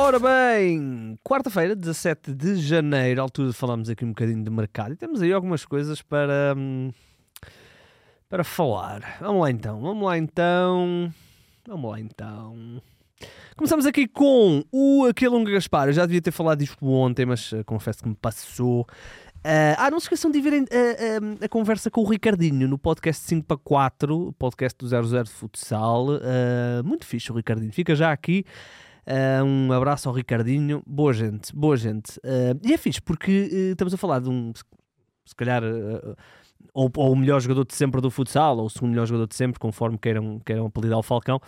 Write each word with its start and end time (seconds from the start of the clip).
Ora 0.00 0.20
bem, 0.20 1.18
quarta-feira, 1.24 1.74
17 1.74 2.32
de 2.32 2.54
janeiro, 2.54 3.20
altura 3.20 3.48
de 3.48 3.54
falarmos 3.54 3.90
aqui 3.90 4.04
um 4.04 4.10
bocadinho 4.10 4.44
de 4.44 4.48
mercado 4.48 4.92
e 4.92 4.96
temos 4.96 5.20
aí 5.20 5.32
algumas 5.32 5.64
coisas 5.64 6.00
para, 6.00 6.54
hum, 6.56 6.92
para 8.28 8.44
falar. 8.44 9.18
Vamos 9.20 9.42
lá 9.42 9.50
então, 9.50 9.80
vamos 9.80 10.06
lá 10.06 10.16
então, 10.16 11.12
vamos 11.66 11.90
lá 11.90 11.98
então. 11.98 12.80
Começamos 13.56 13.86
aqui 13.86 14.06
com 14.06 14.62
o 14.70 15.04
Aquilonga 15.04 15.50
Gaspar. 15.50 15.88
Eu 15.88 15.92
já 15.92 16.06
devia 16.06 16.22
ter 16.22 16.30
falado 16.30 16.60
disto 16.60 16.86
ontem, 16.86 17.26
mas 17.26 17.50
uh, 17.50 17.64
confesso 17.64 18.00
que 18.00 18.08
me 18.08 18.14
passou. 18.14 18.82
Uh, 19.38 19.74
ah, 19.76 19.90
não 19.90 19.98
se 19.98 20.04
esqueçam 20.04 20.30
de 20.30 20.40
verem 20.40 20.62
uh, 20.62 21.44
a 21.44 21.48
conversa 21.48 21.90
com 21.90 22.02
o 22.02 22.08
Ricardinho 22.08 22.68
no 22.68 22.78
podcast 22.78 23.24
5 23.24 23.44
para 23.44 23.56
4, 23.56 24.32
podcast 24.38 24.78
do 24.78 24.86
00 24.86 25.24
de 25.24 25.30
futsal. 25.30 26.06
muito 26.84 27.04
fixe 27.04 27.32
o 27.32 27.34
Ricardinho. 27.34 27.72
Fica 27.72 27.96
já 27.96 28.12
aqui. 28.12 28.44
Um 29.44 29.72
abraço 29.72 30.08
ao 30.08 30.14
Ricardinho. 30.14 30.82
Boa 30.86 31.12
gente, 31.12 31.54
boa 31.54 31.76
gente. 31.76 32.20
e 32.62 32.72
é 32.72 32.76
fixe 32.76 33.00
porque 33.00 33.30
estamos 33.70 33.94
a 33.94 33.96
falar 33.96 34.20
de 34.20 34.28
um, 34.28 34.52
se 35.24 35.34
calhar, 35.34 35.62
ou, 36.74 36.90
ou, 36.96 37.12
o 37.12 37.16
melhor 37.16 37.40
jogador 37.40 37.64
de 37.64 37.74
sempre 37.74 38.00
do 38.00 38.10
futsal, 38.10 38.58
ou 38.58 38.66
o 38.66 38.70
segundo 38.70 38.90
melhor 38.90 39.06
jogador 39.06 39.26
de 39.26 39.34
sempre, 39.34 39.58
conforme 39.58 39.98
queiram, 39.98 40.40
queiram 40.44 40.66
apelidar 40.66 40.98
o 40.98 41.02
Falcão. 41.02 41.40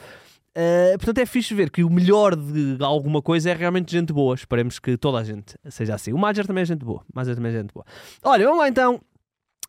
Uh, 0.50 0.98
portanto, 0.98 1.18
é 1.18 1.26
fixe 1.26 1.54
ver 1.54 1.70
que 1.70 1.84
o 1.84 1.90
melhor 1.90 2.34
de 2.34 2.76
alguma 2.80 3.22
coisa 3.22 3.50
é 3.50 3.54
realmente 3.54 3.92
gente 3.92 4.12
boa. 4.12 4.34
Esperemos 4.34 4.78
que 4.78 4.96
toda 4.96 5.18
a 5.18 5.24
gente 5.24 5.54
seja 5.68 5.94
assim. 5.94 6.12
O 6.12 6.18
Major 6.18 6.44
também 6.46 6.62
é 6.62 6.64
gente 6.64 6.84
boa. 6.84 7.02
Major 7.14 7.34
também 7.34 7.52
é 7.52 7.58
gente 7.58 7.72
boa. 7.72 7.84
Olha, 8.22 8.44
vamos 8.44 8.58
lá 8.58 8.68
então. 8.68 9.00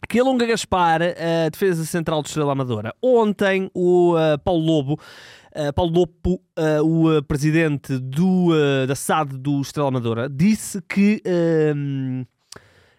Que 0.09 0.19
Longa 0.19 0.47
Gaspar, 0.47 1.01
uh, 1.01 1.51
defesa 1.51 1.85
central 1.85 2.23
do 2.23 2.25
Estrela 2.25 2.53
Amadora. 2.53 2.93
Ontem, 2.99 3.69
o 3.75 4.15
uh, 4.15 4.39
Paulo 4.43 4.65
Lobo, 4.65 4.99
uh, 5.55 5.73
Paulo 5.73 5.91
Lopo, 5.91 6.41
o 6.83 7.21
presidente 7.23 7.97
do, 7.97 8.49
da 8.87 8.95
SAD 8.95 9.37
do 9.37 9.61
Estrela 9.61 9.89
Amadora, 9.89 10.29
disse 10.29 10.81
que 10.81 11.21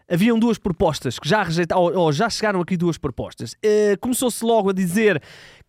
haviam 0.09 0.39
duas 0.39 0.59
propostas 0.59 1.19
que 1.19 1.29
já 1.29 1.43
rejeitaram, 1.43 1.83
ou, 1.83 1.97
ou, 1.97 2.13
já 2.13 2.29
chegaram 2.29 2.61
aqui 2.61 2.77
duas 2.77 2.99
propostas. 2.99 3.55
Começou-se 4.01 4.45
logo 4.45 4.71
a 4.71 4.73
dizer 4.73 5.23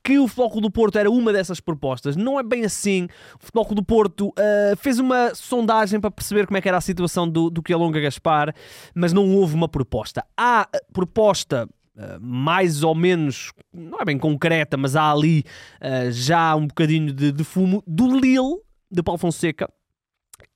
que 0.04 0.20
o 0.20 0.28
Futebol 0.28 0.62
do 0.62 0.70
Porto 0.70 1.00
era 1.00 1.10
uma 1.10 1.32
dessas 1.32 1.60
propostas. 1.60 2.16
Não 2.16 2.38
é 2.38 2.44
bem 2.44 2.66
assim. 2.66 3.08
O 3.36 3.46
Futebol 3.46 3.74
do 3.74 3.84
Porto 3.84 4.28
uh, 4.28 4.76
fez 4.78 5.00
uma 5.00 5.34
sondagem 5.34 6.00
para 6.00 6.12
perceber 6.12 6.46
como 6.46 6.58
é 6.58 6.62
que 6.62 6.68
era 6.68 6.78
a 6.78 6.82
situação 6.82 7.28
do, 7.28 7.50
do 7.50 7.64
Longa 7.70 8.02
Gaspar, 8.02 8.54
mas 8.94 9.14
não 9.14 9.34
houve 9.36 9.56
uma 9.56 9.70
proposta. 9.70 10.26
Há 10.38 10.68
proposta 10.92 11.68
Uh, 11.96 12.20
mais 12.20 12.82
ou 12.82 12.96
menos, 12.96 13.52
não 13.72 14.00
é 14.00 14.06
bem 14.06 14.18
concreta, 14.18 14.76
mas 14.76 14.96
há 14.96 15.12
ali 15.12 15.44
uh, 15.80 16.12
já 16.12 16.56
um 16.56 16.66
bocadinho 16.66 17.14
de, 17.14 17.32
de, 17.32 17.44
fumo 17.44 17.84
do 17.86 18.20
Lille, 18.20 18.62
de 18.90 19.04
Paulo 19.04 19.20
Fonseca, 19.20 19.70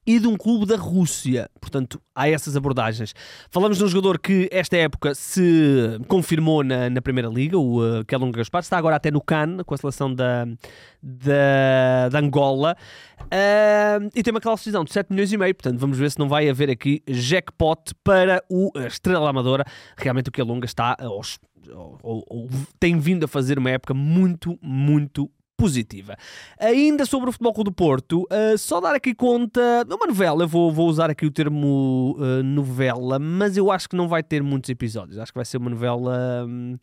e 0.08 0.19
de 0.19 0.25
um 0.25 0.38
clube 0.38 0.66
da 0.66 0.77
Rússia. 0.77 1.50
Portanto, 1.59 2.02
há 2.16 2.30
essas 2.30 2.55
abordagens. 2.55 3.13
Falamos 3.52 3.77
de 3.77 3.83
um 3.83 3.88
jogador 3.89 4.17
que, 4.17 4.47
esta 4.49 4.77
época, 4.77 5.14
se 5.14 5.99
confirmou 6.08 6.64
na, 6.64 6.89
na 6.89 7.02
Primeira 7.02 7.27
Liga, 7.27 7.58
o 7.58 7.81
uh, 7.81 8.05
Kelon 8.05 8.31
Gaspar, 8.31 8.61
está 8.61 8.77
agora 8.77 8.95
até 8.95 9.11
no 9.11 9.19
Cannes, 9.19 9.64
com 9.64 9.75
a 9.75 9.77
seleção 9.77 10.14
da, 10.16 10.45
da, 11.03 12.08
da 12.09 12.19
Angola, 12.19 12.77
uh, 13.23 14.09
e 14.16 14.23
tem 14.23 14.31
uma 14.31 14.39
classificação 14.39 14.86
de 14.86 14.94
7 14.94 15.11
milhões 15.11 15.33
e 15.33 15.38
meio, 15.38 15.53
portanto, 15.53 15.77
vamos 15.77 15.97
ver 15.97 16.09
se 16.09 16.17
não 16.17 16.30
vai 16.30 16.47
haver 16.47 16.69
aqui 16.69 17.03
jackpot 17.05 17.94
para 18.02 18.42
o 18.49 18.71
Estrela 18.88 19.30
Amadora. 19.30 19.66
Realmente 19.97 20.30
o 20.30 20.31
Kelonga 20.31 20.66
está 20.66 20.95
aos 20.99 21.38
ou, 21.69 21.99
ou, 22.02 22.25
ou, 22.30 22.49
tem 22.80 22.97
vindo 22.97 23.25
a 23.25 23.27
fazer 23.27 23.58
uma 23.58 23.69
época 23.69 23.94
muito, 23.94 24.58
muito 24.61 25.30
positiva. 25.58 26.15
Ainda 26.59 27.05
sobre 27.05 27.30
o 27.30 27.31
Futebol 27.31 27.54
Clube 27.54 27.71
do 27.71 27.73
Porto, 27.73 28.27
uh, 28.31 28.58
só 28.58 28.80
dar 28.80 28.95
aqui 28.95 29.14
conta 29.14 29.83
de 29.83 29.93
uma 29.93 30.08
novela, 30.08 30.43
eu 30.43 30.48
vou, 30.48 30.71
vou 30.71 30.87
usar 30.87 31.09
aqui 31.09 31.26
o 31.26 31.31
termo 31.31 32.15
uh, 32.20 32.43
novela, 32.43 33.17
mas 33.17 33.58
eu 33.58 33.71
acho 33.71 33.89
que 33.89 33.95
não 33.95 34.08
vai 34.08 34.21
ter 34.21 34.43
muitos 34.43 34.70
episódios, 34.70 35.17
acho 35.17 35.33
que 35.33 35.37
vai 35.37 35.45
ser 35.45 35.58
uma 35.58 35.70
novela... 35.70 36.45
Um, 36.48 36.77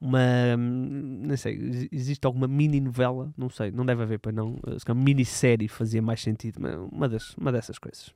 uma. 0.00 0.56
Não 0.56 1.36
sei, 1.36 1.88
existe 1.92 2.24
alguma 2.24 2.48
mini 2.48 2.80
novela? 2.80 3.30
Não 3.36 3.50
sei, 3.50 3.70
não 3.70 3.84
deve 3.84 4.02
haver, 4.02 4.18
para 4.18 4.32
não. 4.32 4.58
Uma 4.88 4.94
minissérie 4.94 5.68
fazia 5.68 6.00
mais 6.00 6.22
sentido, 6.22 6.58
uma, 6.90 7.06
das, 7.06 7.36
uma 7.36 7.52
dessas 7.52 7.78
coisas. 7.78 8.10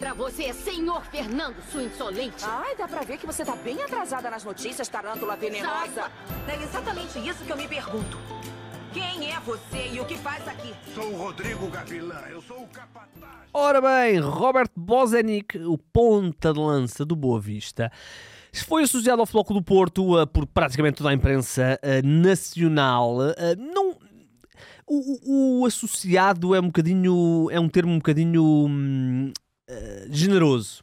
Pra 0.00 0.14
você, 0.14 0.50
senhor 0.54 1.04
Fernando, 1.04 1.56
sua 1.70 1.82
insolente. 1.82 2.42
Ai, 2.42 2.74
dá 2.74 2.88
pra 2.88 3.02
ver 3.02 3.18
que 3.18 3.26
você 3.26 3.44
tá 3.44 3.54
bem 3.54 3.82
atrasada 3.82 4.30
nas 4.30 4.42
notícias, 4.42 4.88
tarântula 4.88 5.36
venenosa. 5.36 6.10
É 6.48 6.62
exatamente 6.62 7.18
isso 7.18 7.44
que 7.44 7.52
eu 7.52 7.56
me 7.58 7.68
pergunto. 7.68 8.16
Quem 8.94 9.30
é 9.30 9.38
você 9.40 9.90
e 9.92 10.00
o 10.00 10.06
que 10.06 10.16
faz 10.16 10.48
aqui? 10.48 10.74
Sou 10.94 11.04
o 11.04 11.16
Rodrigo 11.18 11.68
Gavilã, 11.68 12.18
eu 12.30 12.40
sou 12.40 12.62
o 12.62 12.66
capataz. 12.68 13.50
Ora 13.52 13.82
bem, 13.82 14.18
Robert 14.20 14.70
Bozenic, 14.74 15.58
o 15.58 15.76
ponta 15.76 16.54
de 16.54 16.58
lança 16.58 17.04
do 17.04 17.14
Boa 17.14 17.38
Vista, 17.38 17.92
foi 18.66 18.84
associado 18.84 19.20
ao 19.20 19.26
Floco 19.26 19.52
do 19.52 19.62
Porto 19.62 20.18
uh, 20.18 20.26
por 20.26 20.46
praticamente 20.46 20.96
toda 20.96 21.10
a 21.10 21.14
imprensa 21.14 21.78
uh, 21.84 22.06
nacional. 22.06 23.18
Uh, 23.18 23.34
não, 23.58 23.98
o, 24.86 25.60
o, 25.60 25.66
associado 25.66 26.54
é 26.54 26.60
um 26.60 26.68
bocadinho, 26.68 27.48
é 27.50 27.60
um 27.60 27.68
termo 27.68 27.92
um 27.92 27.98
bocadinho 27.98 28.42
hum, 28.42 29.32
eh, 29.70 30.06
generoso. 30.10 30.82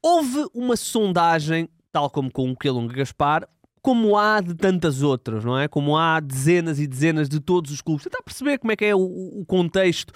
Houve 0.00 0.46
uma 0.54 0.76
sondagem, 0.76 1.68
tal 1.90 2.08
como 2.08 2.30
com 2.30 2.48
o 2.50 2.56
Quelunga 2.56 2.94
Gaspar, 2.94 3.48
como 3.82 4.16
há 4.16 4.40
de 4.40 4.54
tantas 4.54 5.02
outras, 5.02 5.44
não 5.44 5.58
é? 5.58 5.66
Como 5.66 5.96
há 5.96 6.20
dezenas 6.20 6.78
e 6.78 6.86
dezenas 6.86 7.28
de 7.28 7.40
todos 7.40 7.72
os 7.72 7.80
clubes. 7.80 8.04
Tentar 8.04 8.22
perceber 8.22 8.58
como 8.58 8.70
é 8.70 8.76
que 8.76 8.84
é 8.84 8.94
o, 8.94 9.00
o 9.00 9.44
contexto. 9.46 10.12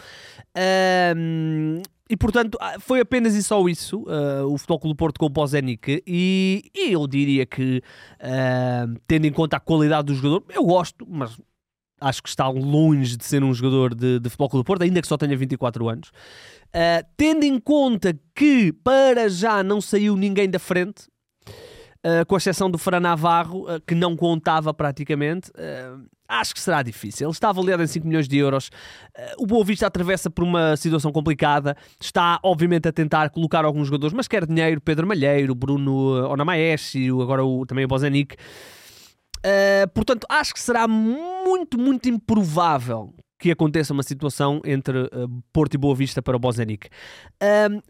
Um, 1.16 1.82
e 2.08 2.16
portanto, 2.16 2.56
ah, 2.60 2.76
foi 2.78 3.00
apenas 3.00 3.34
e 3.34 3.42
só 3.42 3.66
isso, 3.66 4.02
uh, 4.02 4.46
o 4.46 4.56
Futebol 4.58 4.78
Clube 4.78 4.94
do 4.94 4.98
Porto 4.98 5.19
com 5.19 5.26
o 5.26 5.31
Bozenic, 5.31 6.02
e, 6.06 6.70
e 6.72 6.92
eu 6.92 7.06
diria 7.08 7.46
que, 7.46 7.82
uh, 8.20 9.00
tendo 9.08 9.25
em 9.25 9.32
conta 9.32 9.56
a 9.56 9.60
qualidade 9.60 10.06
do 10.06 10.14
jogador, 10.14 10.44
eu 10.50 10.62
gosto, 10.64 11.06
mas 11.08 11.36
acho 12.04 12.22
que 12.22 12.28
está 12.28 12.48
longe 12.48 13.16
de 13.16 13.25
ser 13.25 13.42
um 13.42 13.53
jogador 13.53 13.94
de, 13.94 14.20
de 14.20 14.28
Futebol 14.28 14.50
Clube 14.50 14.62
do 14.62 14.66
Porto, 14.66 14.82
ainda 14.82 15.00
que 15.00 15.09
só 15.09 15.16
tenha 15.16 15.37
24 15.37 15.88
anos. 15.88 16.09
Uh, 16.69 17.06
tendo 17.16 17.44
em 17.44 17.59
conta 17.59 18.19
que 18.34 18.72
para 18.72 19.28
já 19.28 19.62
não 19.62 19.81
saiu 19.81 20.16
ninguém 20.16 20.50
da 20.50 20.59
frente, 20.59 21.09
uh, 22.04 22.26
com 22.26 22.37
exceção 22.37 22.70
do 22.70 22.76
Fran 22.76 23.00
Navarro, 23.00 23.62
uh, 23.62 23.81
que 23.87 23.94
não 23.94 24.14
contava 24.14 24.75
praticamente, 24.75 25.50
acho 26.28 26.54
que 26.54 26.60
será 26.60 26.82
difícil. 26.82 27.26
Ele 27.26 27.32
está 27.32 27.48
avaliado 27.48 27.82
em 27.82 27.87
5 27.87 28.06
milhões 28.06 28.28
de 28.28 28.37
euros. 28.37 28.70
o 29.38 29.47
Boa 29.47 29.64
Vista 29.64 29.87
atravessa 29.87 30.28
por 30.28 30.44
uma 30.44 30.76
situação 30.76 31.12
complicada. 31.12 31.76
Está, 32.00 32.38
obviamente, 32.43 32.88
a 32.88 32.93
tentar 32.93 33.31
colocar 33.31 33.64
alguns 33.64 33.87
jogadores, 33.87 34.12
mas 34.12 34.28
quer 34.28 34.44
dinheiro. 34.44 34.81
Pedro 34.81 35.06
Malheiro, 35.06 35.54
Bruno 35.54 36.28
Onamaeshi, 36.28 37.09
agora 37.09 37.44
o, 37.44 37.64
também 37.64 37.84
o 37.84 37.88
Bozanic. 37.88 38.37
Uh, 39.44 39.88
portanto, 39.93 40.27
acho 40.28 40.55
que 40.55 40.60
será 40.60 40.88
muito, 40.88 41.78
muito 41.78 42.09
improvável 42.09 43.15
que 43.44 43.50
aconteça 43.50 43.93
uma 43.93 44.03
situação 44.03 44.62
entre 44.65 45.03
uh, 45.03 45.28
Porto 45.53 45.75
e 45.75 45.77
Boa 45.77 45.94
Vista 45.94 46.22
para 46.22 46.34
o 46.34 46.38
Bozenic. 46.38 46.87
Uh, 46.87 47.82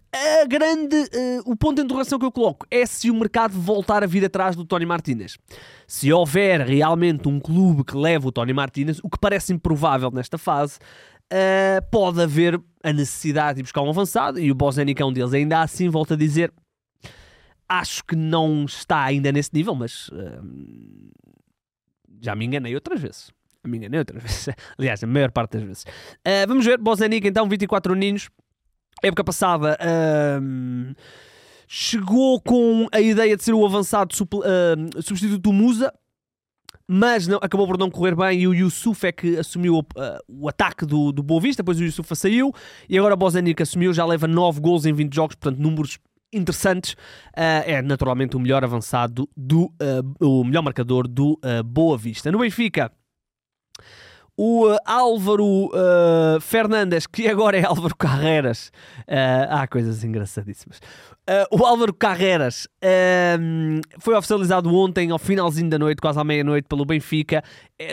a 0.43 0.47
grande, 0.49 0.97
uh, 0.97 1.43
o 1.47 1.55
ponto 1.55 1.77
de 1.77 1.83
interrogação 1.83 2.19
que 2.19 2.27
eu 2.27 2.33
coloco 2.33 2.67
é 2.69 2.85
se 2.85 3.09
o 3.09 3.15
mercado 3.15 3.53
voltar 3.53 4.03
a 4.03 4.07
vir 4.07 4.25
atrás 4.25 4.57
do 4.57 4.65
Tony 4.65 4.85
Martinez. 4.85 5.39
Se 5.87 6.13
houver 6.13 6.63
realmente 6.63 7.29
um 7.29 7.39
clube 7.39 7.85
que 7.85 7.97
leve 7.97 8.27
o 8.27 8.33
Tony 8.33 8.53
Martinez, 8.53 8.99
o 9.01 9.09
que 9.09 9.19
parece 9.21 9.53
improvável 9.53 10.11
nesta 10.11 10.37
fase, 10.37 10.81
pode 11.91 12.21
haver 12.21 12.61
a 12.83 12.93
necessidade 12.93 13.57
de 13.57 13.63
buscar 13.63 13.83
um 13.83 13.91
avançado 13.91 14.41
e 14.41 14.51
o 14.51 14.55
Bozenic 14.57 15.01
é 15.01 15.05
um 15.05 15.13
deles. 15.13 15.33
Ainda 15.33 15.63
assim, 15.63 15.89
volto 15.89 16.15
a 16.15 16.17
dizer, 16.17 16.53
acho 17.69 18.05
que 18.05 18.17
não 18.17 18.65
está 18.65 19.03
ainda 19.03 19.31
nesse 19.31 19.51
nível, 19.53 19.75
mas 19.75 20.11
já 22.25 22.35
me 22.35 22.45
enganei 22.45 22.75
outras 22.75 23.01
vezes 23.01 23.31
a 23.65 23.69
minha 23.69 23.89
neutra, 23.89 24.21
aliás, 24.79 25.03
a 25.03 25.07
maior 25.07 25.31
parte 25.31 25.53
das 25.53 25.63
vezes. 25.63 25.85
Uh, 25.85 26.47
vamos 26.47 26.67
ver, 26.67 26.79
Bozanic 26.79 27.27
então, 27.27 27.49
24 27.49 27.95
ninhos, 27.95 28.29
época 29.03 29.25
passada. 29.25 29.79
Uh, 29.81 30.95
chegou 31.67 32.41
com 32.41 32.87
a 32.93 33.01
ideia 33.01 33.37
de 33.37 33.43
ser 33.43 33.55
o 33.55 33.65
avançado 33.65 34.15
uh, 34.15 35.03
substituto 35.03 35.41
do 35.41 35.53
Musa, 35.53 35.93
mas 36.87 37.27
não, 37.27 37.39
acabou 37.41 37.67
por 37.67 37.79
não 37.79 37.91
correr 37.91 38.15
bem 38.15 38.41
e 38.41 38.47
o 38.47 38.55
Yusuf 38.55 39.07
é 39.07 39.13
que 39.13 39.39
assumiu 39.39 39.79
uh, 39.79 39.85
o 40.29 40.49
ataque 40.49 40.85
do, 40.85 41.11
do 41.11 41.23
Boa 41.23 41.41
Vista, 41.41 41.63
depois 41.63 41.81
o 41.81 41.85
Yusuf 41.85 42.15
saiu 42.15 42.53
e 42.89 42.99
agora 42.99 43.17
Bozanic 43.17 43.63
assumiu, 43.63 43.95
já 43.95 44.05
leva 44.05 44.29
9 44.29 44.61
gols 44.61 44.85
em 44.85 44.93
20 44.93 45.15
jogos, 45.15 45.37
portanto 45.37 45.59
números 45.59 45.99
interessantes. 46.37 46.93
Uh, 46.93 47.63
é 47.67 47.83
naturalmente 47.83 48.37
o 48.37 48.41
melhor 48.41 48.65
avançado 48.65 49.29
do, 49.37 49.65
uh, 49.65 50.27
o 50.41 50.45
melhor 50.45 50.63
marcador 50.63 51.07
do 51.09 51.39
Boa 51.65 51.97
Vista. 51.97 52.31
No 52.31 52.39
Benfica, 52.39 52.91
O 54.37 54.67
uh, 54.67 54.77
Álvaro 54.85 55.67
uh, 55.67 56.41
Fernandes, 56.41 57.07
que 57.07 57.29
agora 57.29 57.57
é 57.57 57.65
Álvaro 57.65 57.95
Carreras, 57.95 58.73
uh, 59.03 59.47
há 59.49 59.67
coisas 59.69 60.03
engraçadíssimas. 60.03 60.81
O 61.51 61.65
Álvaro 61.65 61.95
Carreras 61.95 62.69
foi 63.99 64.15
oficializado 64.15 64.69
ontem, 64.75 65.11
ao 65.11 65.19
finalzinho 65.19 65.71
da 65.71 65.79
noite, 65.79 65.99
quase 65.99 66.21
à 66.21 66.25
meia-noite, 66.25 66.69
pelo 66.69 66.85
Benfica. 66.85 67.43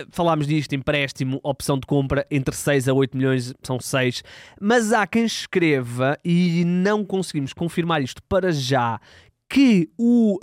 Falámos 0.09 0.45
disto, 0.45 0.75
empréstimo, 0.75 1.39
opção 1.41 1.79
de 1.79 1.87
compra 1.87 2.27
entre 2.29 2.53
6 2.53 2.89
a 2.89 2.93
8 2.93 3.15
milhões, 3.15 3.53
são 3.63 3.79
6. 3.79 4.21
Mas 4.59 4.91
há 4.91 5.07
quem 5.07 5.23
escreva, 5.23 6.17
e 6.25 6.65
não 6.65 7.05
conseguimos 7.05 7.53
confirmar 7.53 8.01
isto 8.01 8.21
para 8.23 8.51
já, 8.51 8.99
que 9.49 9.89
o, 9.97 10.37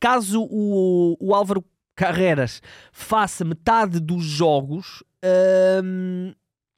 caso 0.00 0.48
o, 0.50 1.14
o 1.20 1.34
Álvaro 1.34 1.62
Carreras 1.96 2.60
faça 2.92 3.44
metade 3.44 3.98
dos 3.98 4.22
jogos, 4.22 5.02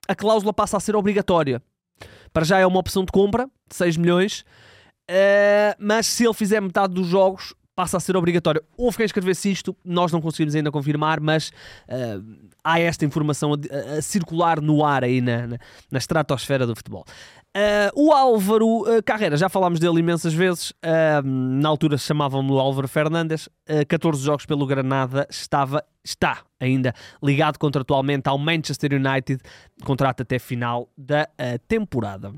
a 0.09 0.15
cláusula 0.15 0.55
passa 0.55 0.77
a 0.77 0.81
ser 0.81 0.97
obrigatória. 0.97 1.61
Para 2.33 2.45
já 2.45 2.59
é 2.59 2.67
uma 2.67 2.79
opção 2.79 3.05
de 3.05 3.13
compra 3.13 3.47
de 3.69 3.75
6 3.75 3.97
milhões, 3.97 4.45
uh, 5.11 5.75
mas 5.79 6.07
se 6.07 6.25
ele 6.25 6.35
fizer 6.35 6.61
metade 6.61 6.95
dos 6.95 7.07
jogos, 7.07 7.55
passa 7.75 7.97
a 7.97 8.01
ser 8.01 8.17
obrigatório. 8.17 8.63
Houve 8.77 8.97
quem 8.97 9.07
escrevesse 9.07 9.51
isto, 9.53 9.77
nós 9.85 10.11
não 10.11 10.21
conseguimos 10.21 10.55
ainda 10.57 10.71
confirmar, 10.71 11.21
mas 11.21 11.51
uh, 11.89 12.49
há 12.65 12.81
esta 12.81 13.05
informação 13.05 13.53
a, 13.53 13.99
a, 13.99 14.03
circular 14.03 14.61
no 14.61 14.85
ar 14.85 15.05
aí 15.05 15.21
na, 15.21 15.47
na, 15.47 15.59
na 15.91 15.99
estratosfera 15.99 16.67
do 16.67 16.75
futebol. 16.75 17.05
Uh, 17.57 17.91
o 17.95 18.13
Álvaro 18.13 18.83
uh, 18.83 19.03
Carreira, 19.05 19.37
já 19.37 19.49
falámos 19.49 19.81
dele 19.81 20.01
imensas 20.01 20.33
vezes, 20.35 20.73
na 21.25 21.69
altura 21.69 21.97
chamavam-no 21.99 22.59
Álvaro 22.59 22.87
Fernandes, 22.87 23.49
14 23.89 24.23
jogos 24.23 24.47
pelo 24.47 24.67
Granada, 24.67 25.27
estava, 25.31 25.83
está 26.05 26.43
ainda 26.61 26.95
ligado 27.23 27.59
contratualmente 27.59 28.29
ao 28.29 28.39
Manchester 28.39 28.93
United, 28.93 29.41
contrato 29.85 30.23
até 30.23 30.39
final 30.39 30.89
da 30.97 31.29
temporada. 31.67 32.33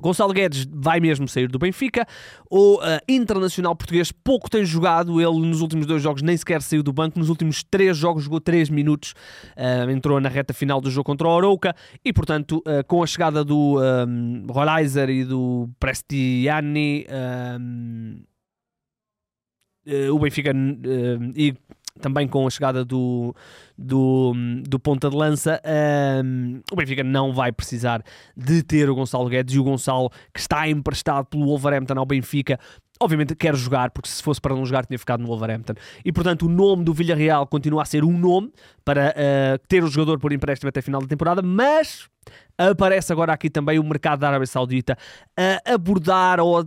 Gonçalo 0.00 0.32
Guedes 0.32 0.66
vai 0.70 1.00
mesmo 1.00 1.28
sair 1.28 1.48
do 1.48 1.58
Benfica. 1.58 2.06
O 2.50 2.76
uh, 2.76 2.80
internacional 3.08 3.74
português 3.76 4.12
pouco 4.12 4.50
tem 4.50 4.64
jogado. 4.64 5.20
Ele 5.20 5.46
nos 5.46 5.60
últimos 5.60 5.86
dois 5.86 6.02
jogos 6.02 6.22
nem 6.22 6.36
sequer 6.36 6.62
saiu 6.62 6.82
do 6.82 6.92
banco. 6.92 7.18
Nos 7.18 7.28
últimos 7.28 7.62
três 7.62 7.96
jogos 7.96 8.24
jogou 8.24 8.40
três 8.40 8.68
minutos. 8.68 9.14
Uh, 9.56 9.90
entrou 9.90 10.20
na 10.20 10.28
reta 10.28 10.52
final 10.52 10.80
do 10.80 10.90
jogo 10.90 11.04
contra 11.04 11.28
o 11.28 11.36
Arouca. 11.36 11.74
E, 12.04 12.12
portanto, 12.12 12.62
uh, 12.66 12.84
com 12.86 13.02
a 13.02 13.06
chegada 13.06 13.44
do 13.44 13.78
um, 13.80 14.46
Rolaiser 14.48 15.10
e 15.10 15.24
do 15.24 15.68
Prestiani, 15.78 17.06
um, 17.48 18.22
o 20.12 20.18
Benfica 20.18 20.52
e 21.34 21.54
também 22.00 22.28
com 22.28 22.46
a 22.46 22.50
chegada 22.50 22.84
do, 22.84 23.34
do, 23.76 24.32
do 24.66 24.78
ponta 24.78 25.08
de 25.08 25.16
lança, 25.16 25.60
um, 26.24 26.60
o 26.70 26.76
Benfica 26.76 27.02
não 27.02 27.32
vai 27.32 27.52
precisar 27.52 28.02
de 28.36 28.62
ter 28.62 28.88
o 28.88 28.94
Gonçalo 28.94 29.28
Guedes 29.28 29.54
e 29.54 29.58
o 29.58 29.64
Gonçalo, 29.64 30.10
que 30.32 30.40
está 30.40 30.68
emprestado 30.68 31.26
pelo 31.26 31.46
Wolverhampton 31.46 31.98
ao 31.98 32.06
Benfica, 32.06 32.58
obviamente 33.00 33.34
quer 33.34 33.56
jogar, 33.56 33.90
porque 33.90 34.08
se 34.08 34.22
fosse 34.22 34.40
para 34.40 34.54
não 34.54 34.64
jogar 34.66 34.84
tinha 34.84 34.98
ficado 34.98 35.20
no 35.20 35.26
Wolverhampton. 35.26 35.74
E 36.04 36.12
portanto 36.12 36.46
o 36.46 36.48
nome 36.48 36.84
do 36.84 36.92
Villarreal 36.92 37.46
continua 37.46 37.82
a 37.82 37.84
ser 37.86 38.04
um 38.04 38.16
nome 38.16 38.52
para 38.84 39.14
uh, 39.16 39.66
ter 39.66 39.82
o 39.82 39.88
jogador 39.88 40.18
por 40.18 40.32
empréstimo 40.32 40.68
até 40.68 40.80
a 40.80 40.82
final 40.82 41.00
da 41.00 41.06
temporada, 41.06 41.40
mas 41.40 42.08
aparece 42.56 43.12
agora 43.12 43.32
aqui 43.32 43.48
também 43.48 43.78
o 43.78 43.84
mercado 43.84 44.20
da 44.20 44.28
Arábia 44.28 44.46
Saudita 44.46 44.96
a 45.36 45.74
abordar 45.74 46.40
ou 46.40 46.58
a, 46.58 46.64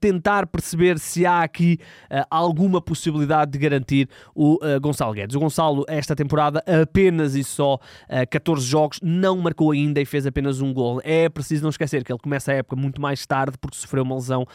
tentar 0.00 0.46
perceber 0.46 0.98
se 0.98 1.24
há 1.24 1.42
aqui 1.42 1.78
uh, 2.10 2.24
alguma 2.30 2.80
possibilidade 2.80 3.52
de 3.52 3.58
garantir 3.58 4.08
o 4.34 4.54
uh, 4.54 4.80
Gonçalo 4.80 5.12
Guedes. 5.12 5.36
O 5.36 5.40
Gonçalo, 5.40 5.84
esta 5.88 6.16
temporada, 6.16 6.62
apenas 6.82 7.34
e 7.34 7.44
só 7.44 7.76
uh, 7.76 7.78
eh, 8.08 8.26
14 8.26 8.66
jogos, 8.66 8.98
não 9.02 9.36
marcou 9.36 9.70
ainda 9.70 10.00
e 10.00 10.04
fez 10.04 10.26
apenas 10.26 10.60
um 10.60 10.72
gol. 10.72 11.00
É 11.04 11.28
preciso 11.28 11.62
não 11.62 11.70
esquecer 11.70 12.02
que 12.02 12.12
ele 12.12 12.18
começa 12.18 12.52
a 12.52 12.56
época 12.56 12.76
muito 12.76 13.00
mais 13.00 13.24
tarde 13.26 13.56
porque 13.60 13.76
sofreu 13.76 14.02
uma 14.02 14.16
lesão 14.16 14.46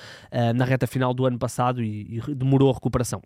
na 0.56 0.66
reta 0.66 0.88
final 0.88 1.14
do 1.14 1.26
ano 1.26 1.38
passado 1.38 1.84
e 1.84 2.22
demorou 2.36 2.70
a 2.70 2.74
recuperação 2.74 3.22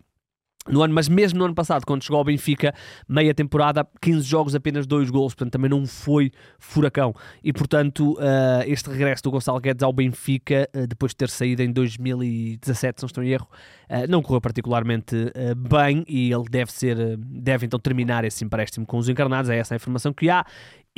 no 0.66 0.82
ano, 0.82 0.94
mas 0.94 1.08
mesmo 1.08 1.38
no 1.38 1.46
ano 1.46 1.54
passado, 1.54 1.84
quando 1.86 2.02
chegou 2.02 2.18
ao 2.18 2.24
Benfica, 2.24 2.74
meia 3.08 3.32
temporada, 3.34 3.86
15 4.00 4.22
jogos, 4.22 4.54
apenas 4.54 4.86
2 4.86 5.10
gols, 5.10 5.34
portanto 5.34 5.52
também 5.52 5.70
não 5.70 5.86
foi 5.86 6.30
furacão. 6.58 7.14
E 7.42 7.52
portanto, 7.52 8.12
uh, 8.14 8.62
este 8.66 8.90
regresso 8.90 9.22
do 9.22 9.30
Gonçalo 9.30 9.60
Guedes 9.60 9.82
ao 9.82 9.92
Benfica, 9.92 10.68
uh, 10.74 10.86
depois 10.86 11.12
de 11.12 11.16
ter 11.16 11.30
saído 11.30 11.62
em 11.62 11.72
2017, 11.72 13.00
se 13.00 13.04
não 13.04 13.06
estou 13.06 13.24
em 13.24 13.30
erro, 13.30 13.48
uh, 13.88 14.10
não 14.10 14.22
correu 14.22 14.40
particularmente 14.40 15.16
bem 15.56 16.04
e 16.06 16.30
ele 16.32 16.44
deve 16.50 16.72
ser, 16.72 17.16
deve 17.16 17.66
então 17.66 17.78
terminar 17.78 18.24
esse 18.24 18.44
empréstimo 18.44 18.86
com 18.86 18.98
os 18.98 19.08
encarnados, 19.08 19.50
é 19.50 19.58
essa 19.58 19.74
a 19.74 19.76
informação 19.76 20.12
que 20.12 20.28
há 20.28 20.44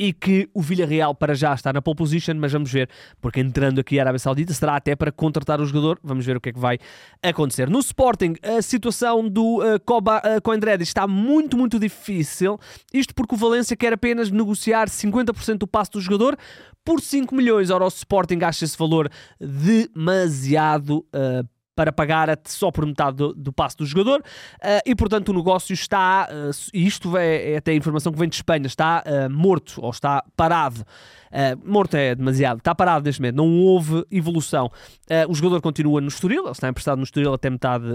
e 0.01 0.11
que 0.11 0.49
o 0.51 0.63
Villarreal 0.63 1.13
para 1.13 1.35
já 1.35 1.53
está 1.53 1.71
na 1.71 1.79
pole 1.79 1.95
position, 1.95 2.33
mas 2.33 2.51
vamos 2.51 2.71
ver, 2.71 2.89
porque 3.21 3.39
entrando 3.39 3.79
aqui 3.79 3.99
a 3.99 4.01
Arábia 4.01 4.17
Saudita 4.17 4.51
será 4.51 4.75
até 4.75 4.95
para 4.95 5.11
contratar 5.11 5.61
o 5.61 5.65
jogador, 5.67 5.99
vamos 6.03 6.25
ver 6.25 6.35
o 6.35 6.41
que 6.41 6.49
é 6.49 6.51
que 6.51 6.57
vai 6.57 6.79
acontecer. 7.21 7.69
No 7.69 7.77
Sporting, 7.77 8.33
a 8.41 8.63
situação 8.63 9.29
do 9.29 9.59
uh, 9.59 9.79
Coba 9.85 10.17
uh, 10.17 10.41
Coendred 10.41 10.81
está 10.81 11.05
muito, 11.05 11.55
muito 11.55 11.77
difícil, 11.79 12.59
isto 12.91 13.13
porque 13.13 13.35
o 13.35 13.37
Valência 13.37 13.77
quer 13.77 13.93
apenas 13.93 14.31
negociar 14.31 14.89
50% 14.89 15.59
do 15.59 15.67
passo 15.67 15.91
do 15.91 16.01
jogador 16.01 16.35
por 16.83 16.99
5 16.99 17.35
milhões. 17.35 17.69
Ora, 17.69 17.85
o 17.85 17.87
Sporting 17.87 18.39
acha 18.41 18.65
esse 18.65 18.75
valor 18.75 19.07
demasiado 19.39 21.05
uh, 21.13 21.47
para 21.81 21.91
pagar 21.91 22.39
só 22.45 22.69
por 22.69 22.85
metade 22.85 23.17
do, 23.17 23.33
do 23.33 23.51
passo 23.51 23.79
do 23.79 23.85
jogador 23.87 24.19
uh, 24.19 24.81
e 24.85 24.93
portanto 24.93 25.29
o 25.29 25.33
negócio 25.33 25.73
está, 25.73 26.29
uh, 26.29 26.51
isto 26.71 27.17
é, 27.17 27.53
é, 27.53 27.57
até 27.57 27.71
a 27.71 27.73
informação 27.73 28.11
que 28.11 28.19
vem 28.19 28.29
de 28.29 28.35
Espanha, 28.35 28.67
está 28.67 29.03
uh, 29.03 29.29
morto 29.31 29.81
ou 29.81 29.89
está 29.89 30.23
parado. 30.35 30.85
morto 31.65 31.95
é 31.95 32.13
demasiado, 32.13 32.59
está 32.59 32.75
parado 32.75 33.05
neste 33.05 33.19
momento, 33.19 33.37
não 33.37 33.49
houve 33.61 34.05
evolução. 34.11 34.69
o 35.29 35.33
jogador 35.33 35.61
continua 35.61 36.01
no 36.01 36.09
Estoril, 36.09 36.43
ele 36.43 36.51
está 36.51 36.67
emprestado 36.67 36.97
no 36.97 37.05
Estoril 37.05 37.33
até 37.33 37.49
metade, 37.49 37.85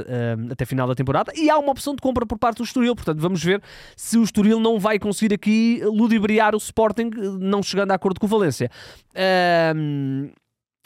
até 0.50 0.64
final 0.64 0.88
da 0.88 0.94
temporada 0.94 1.30
e 1.36 1.50
há 1.50 1.58
uma 1.58 1.70
opção 1.70 1.94
de 1.94 2.00
compra 2.00 2.24
por 2.24 2.38
parte 2.38 2.56
do 2.56 2.64
Estoril, 2.64 2.96
portanto 2.96 3.20
vamos 3.20 3.44
ver 3.44 3.62
se 3.94 4.16
o 4.16 4.22
Estoril 4.22 4.58
não 4.58 4.80
vai 4.80 4.98
conseguir 4.98 5.34
aqui 5.34 5.82
ludibriar 5.84 6.54
o 6.54 6.58
Sporting, 6.58 7.10
não 7.38 7.62
chegando 7.62 7.90
a 7.90 7.94
acordo 7.94 8.18
com 8.18 8.26
o 8.26 8.28
Valência. 8.28 8.70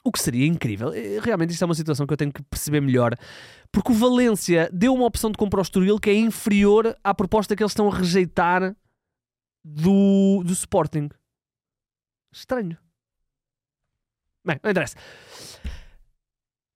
O 0.05 0.11
que 0.11 0.21
seria 0.21 0.47
incrível. 0.47 0.93
Eh, 0.93 1.21
realmente 1.23 1.51
isto 1.51 1.63
é 1.63 1.67
uma 1.67 1.75
situação 1.75 2.07
que 2.07 2.13
eu 2.13 2.17
tenho 2.17 2.33
que 2.33 2.43
perceber 2.43 2.81
melhor. 2.81 3.15
Porque 3.71 3.93
o 3.93 3.95
Valência 3.95 4.71
deu 4.73 4.95
uma 4.95 5.05
opção 5.05 5.31
de 5.31 5.37
compra 5.37 5.61
ao 5.61 5.63
Estoril 5.63 5.99
que 5.99 6.11
é 6.11 6.15
inferior 6.15 6.97
à 7.05 7.15
proposta 7.15 7.55
que 7.55 7.63
eles 7.63 7.73
estão 7.73 7.89
a 7.89 7.95
rejeitar 7.95 8.75
do, 9.65 10.43
do 10.45 10.53
Sporting. 10.53 11.09
Estranho. 12.33 12.79
Bem, 14.45 14.59
não 14.63 14.71
interessa. 14.71 14.97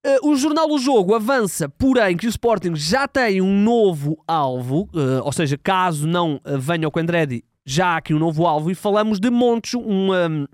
Uh, 0.07 0.29
o 0.29 0.37
jornal 0.37 0.69
do 0.69 0.79
jogo 0.79 1.15
avança, 1.15 1.67
porém, 1.67 2.15
que 2.15 2.27
o 2.27 2.29
Sporting 2.29 2.75
já 2.77 3.09
tem 3.09 3.41
um 3.41 3.63
novo 3.63 4.23
alvo, 4.29 4.83
uh, 4.93 5.23
ou 5.25 5.33
seja, 5.33 5.57
caso 5.57 6.07
não 6.07 6.39
venha 6.61 6.87
o 6.87 6.91
Coendredi, 6.91 7.43
já 7.65 7.95
há 7.95 7.97
aqui 7.97 8.13
um 8.13 8.19
novo 8.19 8.47
alvo, 8.47 8.71
e 8.71 8.75
falamos 8.75 9.19
de 9.19 9.31
Montes, 9.31 9.73
um, 9.75 10.13
um 10.13 10.47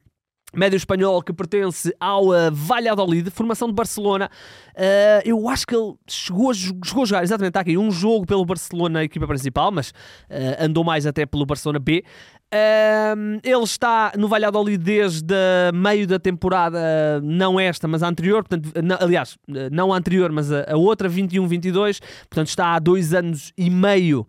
médio 0.54 0.76
espanhol 0.76 1.22
que 1.22 1.32
pertence 1.32 1.94
ao 2.00 2.28
uh, 2.28 2.50
Valladolid, 2.52 3.30
formação 3.30 3.68
de 3.68 3.74
Barcelona. 3.74 4.30
Uh, 4.70 5.22
eu 5.24 5.48
acho 5.48 5.66
que 5.66 5.74
ele 5.74 5.94
chegou 6.06 6.50
a, 6.50 6.54
chegou 6.54 7.02
a 7.02 7.06
jogar, 7.06 7.22
exatamente, 7.22 7.50
está 7.50 7.60
aqui, 7.60 7.76
um 7.76 7.90
jogo 7.90 8.26
pelo 8.26 8.44
Barcelona, 8.44 9.00
a 9.00 9.04
equipa 9.04 9.26
principal, 9.26 9.70
mas 9.70 9.90
uh, 9.90 9.94
andou 10.58 10.84
mais 10.84 11.06
até 11.06 11.26
pelo 11.26 11.46
Barcelona 11.46 11.78
B. 11.78 12.04
Uh, 12.52 13.40
ele 13.44 13.62
está 13.62 14.12
no 14.16 14.26
Valladolid 14.26 14.82
desde 14.82 15.34
meio 15.72 16.06
da 16.06 16.18
temporada, 16.18 17.20
não 17.22 17.60
esta, 17.60 17.86
mas 17.86 18.02
a 18.02 18.08
anterior, 18.08 18.42
portanto, 18.42 18.72
aliás, 19.00 19.38
não 19.70 19.92
a 19.92 19.96
anterior, 19.96 20.32
mas 20.32 20.50
a, 20.50 20.72
a 20.72 20.76
outra, 20.76 21.08
21-22, 21.08 22.00
portanto 22.28 22.48
está 22.48 22.74
há 22.74 22.78
dois 22.80 23.14
anos 23.14 23.52
e 23.56 23.70
meio, 23.70 24.26